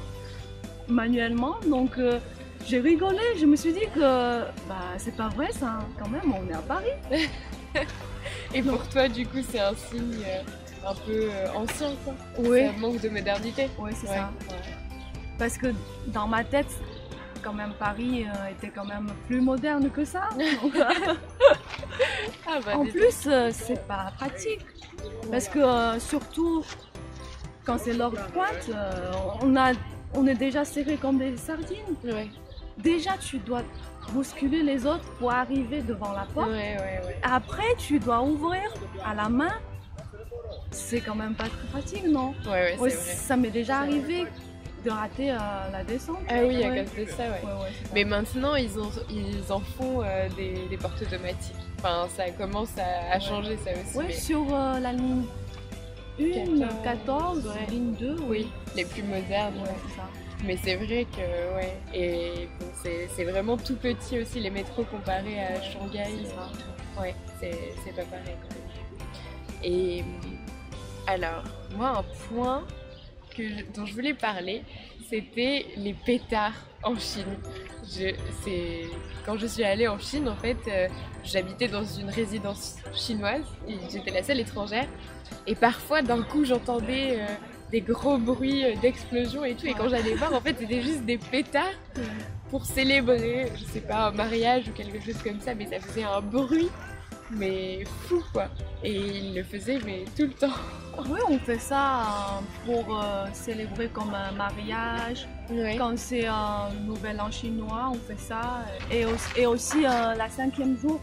manuellement. 0.88 1.56
Donc 1.68 1.98
euh, 1.98 2.18
j'ai 2.66 2.80
rigolé, 2.80 3.18
je 3.38 3.44
me 3.46 3.54
suis 3.56 3.72
dit 3.72 3.86
que 3.94 4.00
bah, 4.00 4.94
c'est 4.96 5.14
pas 5.16 5.28
vrai 5.28 5.52
ça, 5.52 5.78
quand 5.98 6.08
même, 6.08 6.32
on 6.34 6.48
est 6.50 6.54
à 6.54 6.62
Paris. 6.62 6.92
Et 8.54 8.62
pour 8.62 8.86
toi, 8.88 9.08
du 9.08 9.26
coup, 9.26 9.38
c'est 9.48 9.60
un 9.60 9.74
signe 9.74 10.22
euh, 10.26 10.42
un 10.86 10.94
peu 10.94 11.28
euh, 11.30 11.52
ancien, 11.54 11.90
quoi. 12.04 12.14
Oui, 12.38 12.66
Ça 12.66 12.72
manque 12.78 13.00
de 13.00 13.08
modernité. 13.08 13.68
oui 13.78 13.90
c'est 13.94 14.08
Ouais. 14.08 14.16
ça. 14.16 14.30
Parce 15.38 15.56
que 15.58 15.68
dans 16.08 16.26
ma 16.26 16.42
tête, 16.44 16.66
quand 17.42 17.52
même, 17.52 17.72
Paris 17.78 18.24
euh, 18.24 18.50
était 18.50 18.68
quand 18.70 18.84
même 18.84 19.08
plus 19.26 19.40
moderne 19.40 19.90
que 19.90 20.04
ça. 20.04 20.28
Ah 22.46 22.60
bah, 22.64 22.76
En 22.76 22.84
plus, 22.86 23.26
euh, 23.26 23.50
c'est 23.52 23.86
pas 23.86 24.12
pratique. 24.16 24.64
Parce 25.30 25.48
que 25.48 25.60
surtout 25.98 26.64
quand 27.64 27.78
c'est 27.78 27.92
l'heure 27.92 28.10
de 28.10 28.16
pointe, 28.32 28.70
on, 29.42 29.54
a, 29.56 29.72
on 30.14 30.26
est 30.26 30.34
déjà 30.34 30.64
serré 30.64 30.96
comme 30.96 31.18
des 31.18 31.36
sardines. 31.36 31.94
Ouais. 32.04 32.28
Déjà, 32.78 33.12
tu 33.18 33.38
dois 33.38 33.62
bousculer 34.12 34.62
les 34.62 34.86
autres 34.86 35.04
pour 35.18 35.30
arriver 35.32 35.82
devant 35.82 36.12
la 36.12 36.24
porte. 36.32 36.48
Ouais, 36.48 36.76
ouais, 36.78 37.00
ouais. 37.06 37.16
Après, 37.22 37.74
tu 37.76 37.98
dois 37.98 38.22
ouvrir 38.22 38.62
à 39.04 39.14
la 39.14 39.28
main. 39.28 39.52
C'est 40.70 41.00
quand 41.00 41.14
même 41.14 41.34
pas 41.34 41.44
très 41.48 41.66
pratique, 41.72 42.04
non 42.06 42.34
Ouais, 42.44 42.50
ouais, 42.50 42.72
c'est 42.76 42.80
Ouais, 42.80 42.90
vrai. 42.90 43.14
Ça 43.14 43.36
m'est 43.36 43.50
déjà 43.50 43.78
arrivé 43.78 44.26
de 44.84 44.90
rater 44.90 45.30
euh, 45.32 45.36
la 45.72 45.82
descente. 45.84 46.18
Ah 46.28 46.36
oui, 46.46 46.62
à 46.64 46.70
Ouais. 46.70 46.84
cause 46.84 47.06
de 47.06 47.10
ça, 47.10 47.24
ouais. 47.24 47.40
Mais 47.94 48.04
maintenant, 48.04 48.54
ils, 48.54 48.78
ont, 48.78 48.90
ils 49.10 49.52
en 49.52 49.60
font 49.60 50.02
euh, 50.02 50.28
des, 50.36 50.54
des 50.68 50.76
portes 50.76 51.00
automatiques. 51.02 51.56
Enfin, 51.78 52.06
ça 52.16 52.30
commence 52.30 52.70
à, 52.78 53.18
changer 53.20 53.56
ça 53.64 53.70
aussi. 53.72 53.98
Mais- 54.06 54.12
sur 54.12 54.46
euh, 54.54 54.78
la 54.80 54.92
ligne 54.92 55.24
1, 56.20 56.58
14, 56.58 56.74
14, 56.84 57.46
ouais. 57.46 57.70
ligne 57.70 57.92
2, 57.94 58.16
oui. 58.20 58.26
Oui, 58.28 58.46
les 58.76 58.84
plus 58.84 59.02
modernes. 59.02 59.54
Ça. 59.96 60.02
Mais 60.44 60.56
c'est 60.62 60.76
vrai 60.76 61.06
que, 61.10 61.56
ouais. 61.56 61.76
Et 61.92 62.48
bon, 62.60 62.66
c'est 62.82 63.24
vraiment 63.24 63.56
tout 63.56 63.76
petit 63.76 64.20
aussi, 64.20 64.38
les 64.40 64.50
métros 64.50 64.84
comparés 64.84 65.40
à 65.40 65.60
Shanghai. 65.62 66.04
Ouais, 67.00 67.14
c'est 67.40 67.94
pas 67.96 68.02
pareil. 68.02 68.36
Et 69.64 70.04
alors, 71.08 71.42
moi, 71.74 71.88
un 71.88 72.04
point 72.28 72.64
dont 73.74 73.86
je 73.86 73.94
voulais 73.94 74.12
parler, 74.12 74.62
c'était 75.08 75.64
les 75.78 75.94
pétards 75.94 76.66
en 76.82 76.96
Chine. 76.96 77.38
Quand 79.24 79.38
je 79.38 79.46
suis 79.46 79.64
allée 79.64 79.88
en 79.88 79.98
Chine, 79.98 80.28
en 80.28 80.36
fait, 80.36 80.58
euh, 80.68 80.86
j'habitais 81.24 81.68
dans 81.68 81.82
une 81.82 82.10
résidence 82.10 82.76
chinoise 82.92 83.46
et 83.66 83.76
j'étais 83.90 84.10
la 84.10 84.22
seule 84.22 84.40
étrangère. 84.40 84.86
Et 85.46 85.54
parfois, 85.54 86.02
d'un 86.02 86.22
coup, 86.22 86.44
j'entendais 86.44 87.20
euh, 87.20 87.26
des 87.72 87.80
gros 87.80 88.18
bruits 88.18 88.66
euh, 88.66 88.76
d'explosion 88.82 89.46
et 89.46 89.54
tout. 89.54 89.66
Et 89.66 89.72
quand 89.72 89.88
j'allais 89.88 90.14
voir, 90.14 90.34
en 90.34 90.42
fait, 90.42 90.56
c'était 90.58 90.82
juste 90.82 91.06
des 91.06 91.16
pétards 91.16 91.64
pour 92.50 92.66
célébrer, 92.66 93.50
je 93.56 93.64
sais 93.64 93.80
pas, 93.80 94.08
un 94.08 94.10
mariage 94.10 94.68
ou 94.68 94.72
quelque 94.72 95.00
chose 95.00 95.22
comme 95.22 95.40
ça, 95.40 95.54
mais 95.54 95.66
ça 95.66 95.80
faisait 95.80 96.04
un 96.04 96.20
bruit, 96.20 96.68
mais 97.30 97.84
fou 98.06 98.22
quoi. 98.32 98.46
Et 98.82 98.94
il 98.94 99.34
le 99.34 99.42
faisait, 99.42 99.78
mais 99.84 100.04
tout 100.16 100.24
le 100.24 100.32
temps. 100.32 100.48
Oui, 101.08 101.20
on 101.28 101.38
fait 101.38 101.60
ça 101.60 102.00
euh, 102.00 102.40
pour 102.66 102.98
euh, 103.00 103.26
célébrer 103.32 103.86
comme 103.88 104.12
un 104.12 104.32
mariage. 104.32 105.28
Quand 105.78 105.96
c'est 105.96 106.26
un 106.26 106.70
nouvel 106.84 107.20
an 107.20 107.30
chinois, 107.30 107.92
on 107.92 107.94
fait 107.94 108.18
ça. 108.18 108.64
Et, 108.90 109.04
au- 109.06 109.10
et 109.36 109.46
aussi 109.46 109.86
euh, 109.86 110.14
la 110.16 110.28
cinquième 110.28 110.76
jour 110.76 111.00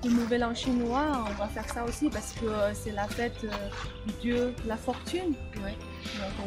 du 0.00 0.10
nouvel 0.10 0.44
an 0.44 0.54
chinois, 0.54 1.24
on 1.28 1.32
va 1.42 1.48
faire 1.48 1.68
ça 1.68 1.82
aussi 1.82 2.08
parce 2.08 2.34
que 2.34 2.46
c'est 2.72 2.92
la 2.92 3.08
fête 3.08 3.34
euh, 3.42 3.48
du 4.06 4.12
dieu 4.22 4.54
de 4.62 4.68
la 4.68 4.76
fortune. 4.76 5.32
Donc 5.56 5.72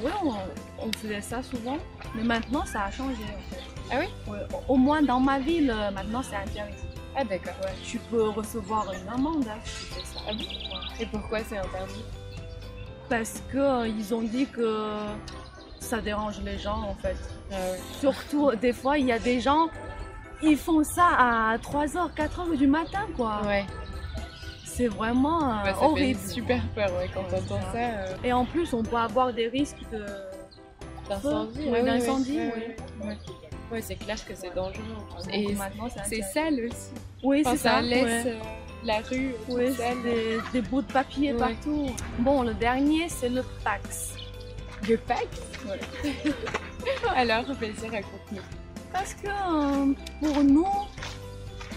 oui, 0.02 0.12
on, 0.24 0.88
on 0.88 0.91
faisait 0.93 1.19
ça 1.19 1.43
souvent. 1.43 1.78
Mais 2.15 2.24
maintenant, 2.24 2.63
ça 2.65 2.84
a 2.86 2.91
changé 2.91 3.24
en 3.24 3.54
fait. 3.54 3.62
Ah 3.91 3.95
oui? 4.00 4.32
Ouais, 4.32 4.39
au 4.69 4.78
moins 4.78 5.02
dans 5.02 5.19
ma 5.19 5.38
ville, 5.39 5.76
maintenant 5.93 6.22
c'est 6.24 6.38
interdit. 6.38 6.78
Ah 7.15 7.24
d'accord. 7.24 7.54
Ouais, 7.62 7.74
tu 7.84 7.98
peux 8.00 8.30
recevoir 8.30 8.86
une 8.93 9.08
amende 9.10 9.45
hein, 9.48 9.58
si 9.63 9.86
tu 9.88 9.93
fais 9.93 10.06
ça. 10.06 10.19
Ah 10.28 10.32
bon 10.34 10.39
Ouais. 10.39 11.04
Et 11.04 11.06
pourquoi 11.08 11.39
c'est 11.43 11.58
interdit 11.58 12.04
Parce 13.10 13.41
qu'ils 13.52 14.13
ont 14.13 14.22
dit 14.22 14.45
que 14.48 14.86
ça 15.80 16.00
dérange 16.02 16.39
les 16.41 16.58
gens 16.58 16.82
en 16.84 16.95
fait. 16.95 17.17
Ah 17.52 17.56
ouais. 17.56 17.80
Surtout, 18.00 18.52
des 18.56 18.74
fois, 18.74 18.98
il 18.98 19.06
y 19.08 19.12
a 19.12 19.19
des 19.19 19.39
gens, 19.39 19.69
ils 20.43 20.58
font 20.58 20.84
ça 20.84 21.08
à 21.17 21.58
3h, 21.58 22.13
4h 22.15 22.56
du 22.58 22.67
matin, 22.67 23.08
quoi. 23.17 23.41
Ouais, 23.45 23.65
C'est 24.65 24.88
vraiment 24.88 25.41
euh, 25.43 25.63
bah, 25.63 25.74
ça 25.74 25.84
horrible. 25.84 26.19
fait 26.19 26.30
super 26.30 26.62
peur 26.76 26.89
ouais, 26.98 27.10
quand 27.13 27.24
t'entends 27.24 27.60
c'est 27.74 27.78
ça. 27.78 27.84
euh, 27.98 28.15
Et 28.24 28.32
en 28.32 28.45
plus, 28.45 28.72
on 28.74 28.84
peut 28.84 28.98
avoir 28.98 29.34
des 29.34 29.48
risques 29.48 29.82
de... 29.91 30.06
D'incendie 31.10 31.67
Ouais, 31.69 31.82
ouais. 31.82 33.17
Ouais, 33.69 33.71
ouais. 33.71 33.77
Ouais, 33.77 33.82
c'est 33.82 33.95
clair 33.95 34.25
que 34.25 34.36
c'est 34.36 34.53
dangereux. 34.53 34.84
Et 35.32 35.53
maintenant, 35.53 35.88
c'est 36.05 36.21
sale 36.21 36.60
aussi. 36.67 36.91
Oui, 37.23 37.43
c'est 37.45 37.58
ça. 37.58 37.82
laisse 37.82 38.25
ouais. 38.25 38.32
euh, 38.34 38.39
la 38.84 38.99
rue 38.99 39.34
Oui, 39.47 39.73
sale. 39.73 40.01
des, 40.03 40.39
des 40.53 40.62
bouts 40.62 40.82
de 40.82 40.91
papier 40.91 41.34
Ouais. 41.34 41.39
partout. 41.39 41.91
Bon, 42.19 42.43
le 42.43 42.53
dernier, 42.53 43.10
c'est 43.10 43.29
le 43.29 43.43
Pax. 43.63 44.15
De 44.88 44.95
Pâques 44.95 45.27
Alors, 47.15 47.43
vas-y, 47.43 47.89
raconte-nous. 47.89 48.41
Parce 48.93 49.13
que 49.13 49.27
euh, 49.27 49.93
pour 50.21 50.43
nous, 50.43 50.67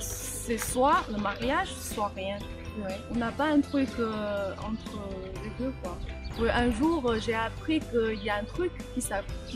c'est 0.00 0.58
soit 0.58 1.02
le 1.10 1.18
mariage, 1.18 1.68
soit 1.74 2.12
rien. 2.14 2.38
Ouais. 2.78 2.96
On 3.10 3.16
n'a 3.16 3.32
pas 3.32 3.46
un 3.46 3.60
truc 3.60 3.88
euh, 3.98 4.52
entre 4.58 4.98
les 5.42 5.50
deux, 5.64 5.72
quoi. 5.82 5.98
Ouais, 6.40 6.50
un 6.50 6.70
jour, 6.72 7.14
j'ai 7.20 7.34
appris 7.34 7.80
qu'il 7.80 8.22
y 8.24 8.30
a 8.30 8.36
un 8.36 8.44
truc 8.44 8.72
qui 8.94 9.00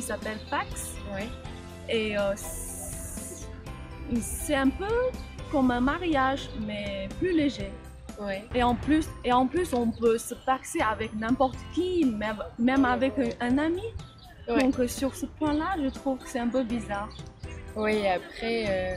s'appelle 0.03 0.39
Pax. 0.51 0.95
Et 1.89 2.19
euh, 2.19 2.35
c'est 4.21 4.55
un 4.55 4.69
peu 4.69 4.85
comme 5.51 5.71
un 5.71 5.81
mariage, 5.81 6.49
mais 6.67 7.09
plus 7.19 7.37
léger. 7.37 7.71
Et 8.55 8.63
en 8.63 8.75
plus, 8.75 9.07
et 9.25 9.33
en 9.33 9.47
plus 9.47 9.75
on 9.75 9.91
peut 9.91 10.17
se 10.17 10.35
paxer 10.35 10.81
avec 10.81 11.15
n'importe 11.15 11.59
qui, 11.75 12.05
même, 12.05 12.43
même 12.59 12.87
avec 12.87 13.13
un, 13.41 13.59
ami. 13.59 13.83
Donc 14.49 14.79
euh, 14.79 14.89
sur 14.89 15.15
ce 15.15 15.27
point-là, 15.27 15.77
je 15.83 15.89
trouve 15.91 16.19
que 16.19 16.29
c'est 16.29 16.39
un 16.39 16.49
peu 16.49 16.63
bizarre. 16.63 17.11
Oui, 17.75 18.07
après, 18.09 18.65
euh, 18.69 18.97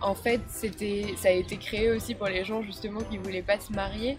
en 0.00 0.14
fait, 0.14 0.40
c'était, 0.48 1.14
ça 1.18 1.28
a 1.28 1.32
été 1.32 1.58
créé 1.58 1.90
aussi 1.90 2.14
pour 2.14 2.28
les 2.28 2.44
gens 2.44 2.62
justement 2.62 3.00
qui 3.02 3.18
voulaient 3.18 3.42
pas 3.42 3.60
se 3.60 3.70
marier, 3.74 4.18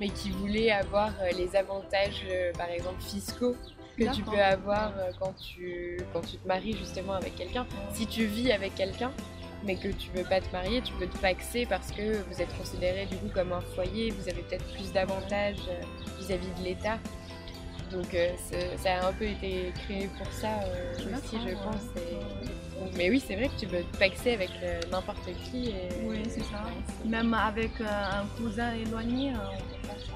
mais 0.00 0.08
qui 0.08 0.30
voulaient 0.30 0.70
avoir 0.70 1.12
les 1.36 1.54
avantages, 1.54 2.26
par 2.56 2.70
exemple 2.70 3.02
fiscaux, 3.02 3.54
que 3.98 4.14
tu 4.14 4.22
peux 4.22 4.40
avoir 4.40 4.92
euh, 4.98 5.10
quand 5.18 5.34
tu, 5.36 5.98
quand 6.12 6.20
tu 6.20 6.36
te 6.36 6.46
maries 6.48 6.76
justement 6.76 7.14
avec 7.14 7.34
quelqu'un. 7.36 7.66
Si 7.92 8.06
tu 8.06 8.24
vis 8.24 8.52
avec 8.52 8.74
quelqu'un, 8.74 9.10
mais 9.64 9.74
que 9.76 9.88
tu 9.88 10.10
veux 10.14 10.22
pas 10.24 10.40
te 10.40 10.50
marier, 10.52 10.80
tu 10.82 10.92
peux 10.94 11.06
te 11.06 11.18
paxer 11.18 11.66
parce 11.66 11.90
que 11.90 12.22
vous 12.30 12.40
êtes 12.40 12.56
considéré 12.56 13.06
du 13.06 13.16
coup 13.16 13.28
comme 13.34 13.52
un 13.52 13.60
foyer, 13.60 14.10
vous 14.10 14.28
avez 14.28 14.42
peut-être 14.42 14.64
plus 14.74 14.92
d'avantages 14.92 15.56
euh, 15.68 15.82
vis-à-vis 16.20 16.50
de 16.60 16.64
l'État. 16.64 16.98
Donc 17.90 18.12
euh, 18.14 18.28
ça 18.76 18.94
a 19.00 19.08
un 19.08 19.12
peu 19.12 19.24
été 19.24 19.72
créé 19.84 20.08
pour 20.18 20.30
ça 20.32 20.60
euh, 20.64 20.94
aussi, 20.94 21.36
je 21.42 21.48
ouais. 21.48 21.54
pense. 21.64 21.82
et- 21.96 22.78
donc, 22.78 22.92
mais 22.96 23.10
oui, 23.10 23.20
c'est 23.26 23.34
vrai 23.34 23.48
que 23.48 23.58
tu 23.58 23.66
peux 23.66 23.80
te 23.82 23.96
paxer 23.96 24.34
avec 24.34 24.50
euh, 24.62 24.80
n'importe 24.92 25.26
qui. 25.50 25.70
Et... 25.70 25.88
Oui, 26.04 26.22
c'est 26.28 26.42
ça. 26.44 26.62
Même 27.04 27.34
avec 27.34 27.72
un 27.80 28.24
cousin 28.40 28.72
éloigné, 28.74 29.32
on 29.32 29.56
peut 29.56 29.88
faire 29.88 29.98
ça. 30.06 30.12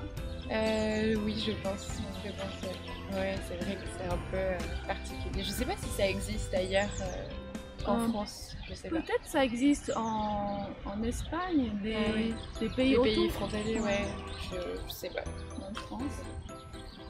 Euh, 0.50 1.14
oui, 1.24 1.42
je 1.46 1.52
pense. 1.62 1.86
Je 2.24 2.30
pense 2.30 2.62
ouais. 2.62 3.16
Ouais, 3.18 3.34
c'est 3.48 3.56
vrai 3.64 3.74
que 3.74 3.88
c'est 3.98 4.06
un 4.12 4.18
peu 4.30 4.36
euh, 4.36 4.58
particulier. 4.86 5.44
Je 5.44 5.50
sais 5.50 5.64
pas 5.64 5.76
si 5.76 5.88
ça 5.90 6.06
existe 6.08 6.52
ailleurs 6.54 6.88
euh, 7.00 7.90
en 7.90 8.00
Euh, 8.00 8.08
France. 8.08 8.56
Je 8.68 8.74
sais 8.74 8.88
pas. 8.88 8.96
Peut-être 8.96 9.24
ça 9.24 9.44
existe 9.44 9.92
en, 9.96 10.68
en 10.84 11.02
Espagne, 11.02 11.70
des, 11.82 11.94
Ah 11.94 12.10
oui. 12.14 12.34
des 12.60 12.68
pays 12.70 12.96
autour, 12.96 13.04
pays 13.04 13.28
frontaliers, 13.30 13.80
Ouais. 13.80 14.04
je, 14.50 14.56
je 14.88 14.92
sais 14.92 15.10
pas. 15.10 15.22
en 15.70 15.74
France. 15.74 16.02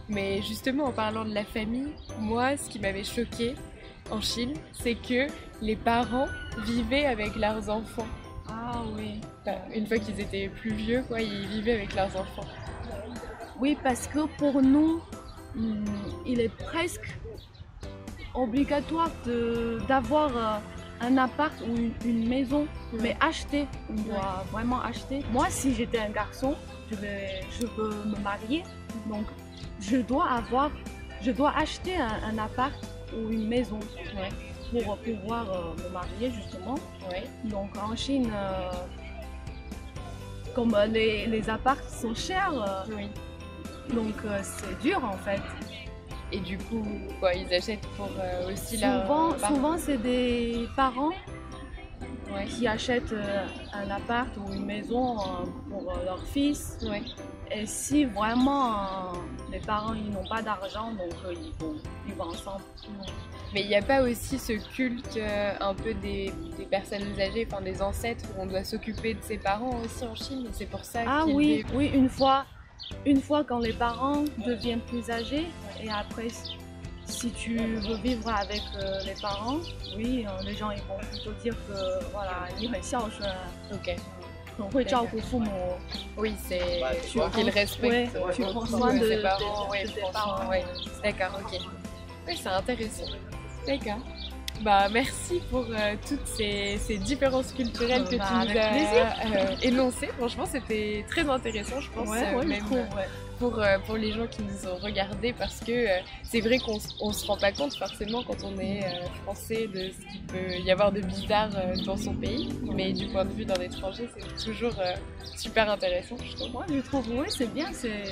Mais 0.08 0.42
justement, 0.42 0.84
en 0.86 0.92
parlant 0.92 1.24
de 1.24 1.32
la 1.34 1.44
famille, 1.44 1.92
moi, 2.18 2.56
ce 2.56 2.68
qui 2.68 2.78
m'avait 2.80 3.04
choqué 3.04 3.54
en 4.10 4.20
Chine, 4.20 4.54
c'est 4.72 4.94
que 4.96 5.26
les 5.62 5.76
parents 5.76 6.26
vivaient 6.64 7.06
avec 7.06 7.36
leurs 7.36 7.70
enfants. 7.70 8.06
Ah 8.48 8.82
oui. 8.96 9.20
Enfin, 9.42 9.58
une 9.74 9.86
fois 9.86 9.98
qu'ils 9.98 10.20
étaient 10.20 10.48
plus 10.48 10.72
vieux, 10.74 11.02
quoi, 11.08 11.20
ils 11.20 11.46
vivaient 11.46 11.74
avec 11.74 11.94
leurs 11.94 12.14
enfants. 12.16 12.44
Oui, 13.60 13.76
parce 13.82 14.06
que 14.06 14.26
pour 14.38 14.60
nous, 14.62 15.00
hum, 15.56 15.84
il 16.26 16.40
est 16.40 16.54
presque 16.56 17.18
obligatoire 18.34 19.10
d'avoir 19.88 20.36
euh, 20.36 20.58
un 21.06 21.16
appart 21.18 21.52
ou 21.62 21.76
une, 21.76 21.92
une 22.04 22.28
maison, 22.28 22.66
mais 23.00 23.16
acheter. 23.20 23.66
On 23.90 23.94
doit 23.94 24.44
vraiment 24.50 24.80
acheter. 24.80 25.22
Moi, 25.32 25.46
si 25.50 25.74
j'étais 25.74 25.98
un 25.98 26.10
garçon, 26.10 26.54
je, 26.90 26.96
vais, 26.96 27.40
je 27.60 27.66
veux 27.66 27.90
me 28.06 28.16
marier, 28.22 28.62
donc 29.06 29.26
je 29.80 29.98
dois 29.98 30.28
avoir, 30.30 30.70
je 31.20 31.30
dois 31.30 31.52
acheter 31.56 31.96
un, 31.96 32.08
un 32.30 32.38
appart 32.38 32.74
ou 33.14 33.30
une 33.30 33.48
maison 33.48 33.78
Ouais, 34.74 34.82
pour 34.84 34.96
pouvoir 34.98 35.50
euh, 35.50 35.74
me 35.84 35.88
marier 35.92 36.30
justement. 36.30 36.76
ouais. 37.10 37.24
Donc 37.44 37.70
en 37.76 37.94
Chine, 37.94 38.30
euh, 38.34 38.70
comme 40.54 40.74
les, 40.90 41.26
les 41.26 41.50
apparts 41.50 41.82
sont 41.88 42.14
chers, 42.14 42.52
euh, 42.54 42.94
Oui. 42.96 43.10
Donc 43.90 44.14
euh, 44.24 44.38
c'est 44.42 44.78
dur 44.80 45.02
en 45.04 45.16
fait. 45.18 45.40
Et 46.34 46.40
du 46.40 46.56
coup, 46.56 46.82
quoi, 47.20 47.34
ils 47.34 47.52
achètent 47.52 47.86
pour 47.96 48.08
euh, 48.18 48.50
aussi 48.52 48.78
Souvent, 48.78 49.38
souvent 49.38 49.76
c'est 49.78 49.98
des 49.98 50.66
parents 50.76 51.10
Ouais. 52.34 52.46
qui 52.46 52.66
achètent 52.66 53.12
euh, 53.12 53.46
un 53.74 53.90
appart 53.90 54.30
ou 54.38 54.50
une 54.54 54.64
maison 54.64 55.16
pour 55.68 55.92
leur 56.02 56.24
fils. 56.24 56.78
Ouais. 56.82 57.02
Et 57.54 57.66
si 57.66 58.06
vraiment 58.06 59.12
les 59.50 59.58
parents 59.60 59.92
ils 59.92 60.10
n'ont 60.10 60.26
pas 60.26 60.40
d'argent, 60.40 60.92
donc 60.92 61.12
ils 61.30 61.52
vont 61.62 61.74
vivre 62.06 62.26
ensemble. 62.26 62.62
Mais 63.52 63.60
il 63.60 63.68
n'y 63.68 63.74
a 63.76 63.82
pas 63.82 64.00
aussi 64.00 64.38
ce 64.38 64.54
culte 64.74 65.18
euh, 65.18 65.52
un 65.60 65.74
peu 65.74 65.92
des, 65.92 66.32
des 66.56 66.64
personnes 66.64 67.02
âgées, 67.20 67.46
enfin 67.52 67.60
des 67.60 67.82
ancêtres, 67.82 68.24
où 68.30 68.40
on 68.40 68.46
doit 68.46 68.64
s'occuper 68.64 69.12
de 69.12 69.20
ses 69.22 69.36
parents 69.36 69.78
aussi 69.84 70.02
en 70.04 70.14
Chine, 70.14 70.46
c'est 70.52 70.64
pour 70.70 70.86
ça 70.86 71.00
Ah 71.06 71.24
oui, 71.26 71.62
oui, 71.74 71.90
une 71.92 72.08
fois, 72.08 72.46
une 73.04 73.20
fois 73.20 73.44
quand 73.44 73.58
les 73.58 73.72
parents 73.72 74.24
deviennent 74.46 74.80
plus 74.80 75.10
âgés, 75.10 75.46
et 75.82 75.90
après, 75.90 76.28
si 77.04 77.30
tu 77.30 77.56
veux 77.56 77.96
vivre 77.96 78.28
avec 78.28 78.62
euh, 78.76 79.00
les 79.04 79.14
parents, 79.20 79.58
oui, 79.96 80.26
euh, 80.26 80.42
les 80.44 80.54
gens 80.54 80.70
ils 80.70 80.82
vont 80.82 80.98
plutôt 80.98 81.32
dire 81.42 81.54
que 81.68 82.04
voilà, 82.12 82.48
ils 82.60 82.70
Ok. 83.72 83.96
Oui, 86.16 86.34
c'est 86.46 86.80
bah, 86.80 86.90
qu'ils 87.30 87.50
respectent. 87.50 88.16
Tu 88.34 88.42
prends 88.42 88.66
soin 88.66 88.94
de, 88.94 89.06
ses 89.06 89.22
parents. 89.22 89.68
Oui, 89.70 89.78
ouais, 89.78 90.48
ouais. 90.48 90.64
D'accord, 91.02 91.40
ok. 91.40 91.58
Oui, 92.26 92.36
c'est 92.36 92.48
intéressant. 92.48 93.06
D'accord. 93.66 93.98
Bah, 94.60 94.88
merci 94.92 95.40
pour 95.50 95.66
euh, 95.70 95.96
toutes 96.08 96.26
ces, 96.26 96.78
ces 96.78 96.98
différences 96.98 97.52
culturelles 97.52 98.04
que 98.04 98.16
Bah, 98.16 98.24
tu 98.28 98.34
nous 98.34 98.58
as 98.58 99.50
euh, 99.50 99.56
énoncées. 99.62 100.08
Franchement, 100.18 100.46
c'était 100.46 101.04
très 101.08 101.28
intéressant, 101.28 101.80
je 101.80 101.90
pense, 101.90 102.08
Ouais, 102.08 102.22
euh, 102.22 102.38
ouais, 102.38 102.46
même 102.46 102.64
trouve, 102.64 102.78
pour, 103.40 103.60
pour 103.86 103.96
les 103.96 104.12
gens 104.12 104.26
qui 104.28 104.42
nous 104.42 104.68
ont 104.70 104.76
regardés, 104.76 105.32
parce 105.32 105.58
que 105.60 105.86
c'est 106.22 106.40
vrai 106.40 106.58
qu'on 106.58 106.78
on 107.00 107.12
se 107.12 107.26
rend 107.26 107.36
pas 107.36 107.50
compte 107.50 107.74
forcément 107.74 108.22
quand 108.22 108.36
on 108.44 108.56
est 108.60 108.82
français 109.24 109.66
de 109.66 109.90
ce 109.90 110.12
qu'il 110.12 110.22
peut 110.28 110.58
y 110.64 110.70
avoir 110.70 110.92
de 110.92 111.00
bizarre 111.00 111.48
dans 111.84 111.96
son 111.96 112.14
pays. 112.14 112.50
Mais 112.72 112.92
du 112.92 113.06
point 113.08 113.24
de 113.24 113.32
vue 113.32 113.44
d'un 113.44 113.60
étranger, 113.60 114.08
c'est 114.16 114.44
toujours 114.44 114.74
super 115.36 115.68
intéressant, 115.68 116.16
je 116.24 116.36
trouve. 116.36 116.52
Moi, 116.52 116.66
je 116.72 116.78
trouve, 116.82 117.04
oui, 117.18 117.26
c'est 117.30 117.52
bien. 117.52 117.66
C'est 117.72 118.04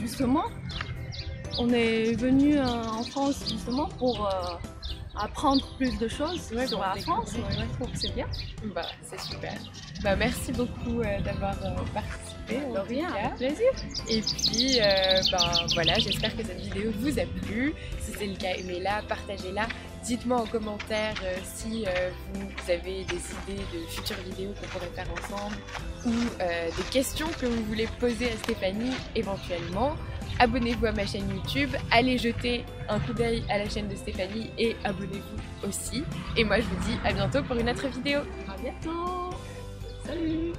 justement, 0.00 0.44
on 1.60 1.68
est 1.70 2.14
venu 2.14 2.58
en 2.60 3.02
France 3.04 3.44
justement 3.48 3.88
pour 3.98 4.26
euh, 4.26 4.30
apprendre 5.16 5.66
plus 5.76 5.98
de 5.98 6.08
choses 6.08 6.50
Ouais, 6.52 6.66
sur 6.66 6.80
la 6.80 6.94
France. 6.96 7.32
Ouais, 7.34 7.40
je 7.50 7.74
trouve 7.76 7.90
que 7.92 7.98
c'est 7.98 8.14
bien. 8.14 8.26
Bah, 8.74 8.82
c'est 9.02 9.20
super. 9.20 9.54
Bah, 10.02 10.16
merci 10.16 10.52
beaucoup 10.52 11.00
euh, 11.00 11.20
d'avoir 11.20 11.54
euh, 11.64 11.74
participé. 11.92 12.58
De 12.74 12.78
rien, 12.78 13.08
avec 13.14 13.36
plaisir. 13.36 13.70
Et 14.08 14.20
puis, 14.20 14.78
euh, 14.78 15.20
ben 15.32 15.66
voilà, 15.72 15.98
j'espère 15.98 16.36
que 16.36 16.44
cette 16.44 16.60
vidéo 16.60 16.90
vous 16.98 17.18
a 17.18 17.24
plu. 17.24 17.74
Si 18.00 18.12
c'est 18.12 18.26
le 18.26 18.36
cas, 18.36 18.54
aimez-la, 18.58 19.02
partagez-la. 19.08 19.66
Dites-moi 20.02 20.42
en 20.42 20.46
commentaire 20.46 21.14
euh, 21.24 21.34
si 21.42 21.86
vous 22.34 22.70
avez 22.70 23.04
des 23.04 23.14
idées 23.14 23.62
de 23.72 23.86
futures 23.88 24.18
vidéos 24.26 24.52
qu'on 24.60 24.66
pourrait 24.66 24.92
faire 24.94 25.06
ensemble 25.10 25.56
ou 26.04 26.10
des 26.10 26.82
questions 26.90 27.28
que 27.40 27.46
vous 27.46 27.64
voulez 27.64 27.88
poser 27.98 28.30
à 28.30 28.36
Stéphanie 28.36 28.92
éventuellement. 29.14 29.96
Abonnez-vous 30.38 30.86
à 30.86 30.92
ma 30.92 31.06
chaîne 31.06 31.28
YouTube, 31.30 31.70
allez 31.90 32.18
jeter 32.18 32.64
un 32.88 32.98
coup 32.98 33.12
d'œil 33.12 33.44
à 33.48 33.58
la 33.58 33.68
chaîne 33.68 33.88
de 33.88 33.94
Stéphanie 33.94 34.50
et 34.58 34.76
abonnez-vous 34.84 35.68
aussi. 35.68 36.04
Et 36.36 36.44
moi 36.44 36.58
je 36.58 36.64
vous 36.64 36.84
dis 36.86 36.98
à 37.04 37.12
bientôt 37.12 37.42
pour 37.42 37.56
une 37.56 37.70
autre 37.70 37.86
vidéo. 37.88 38.20
À 38.48 38.60
bientôt. 38.60 39.30
Salut. 40.04 40.52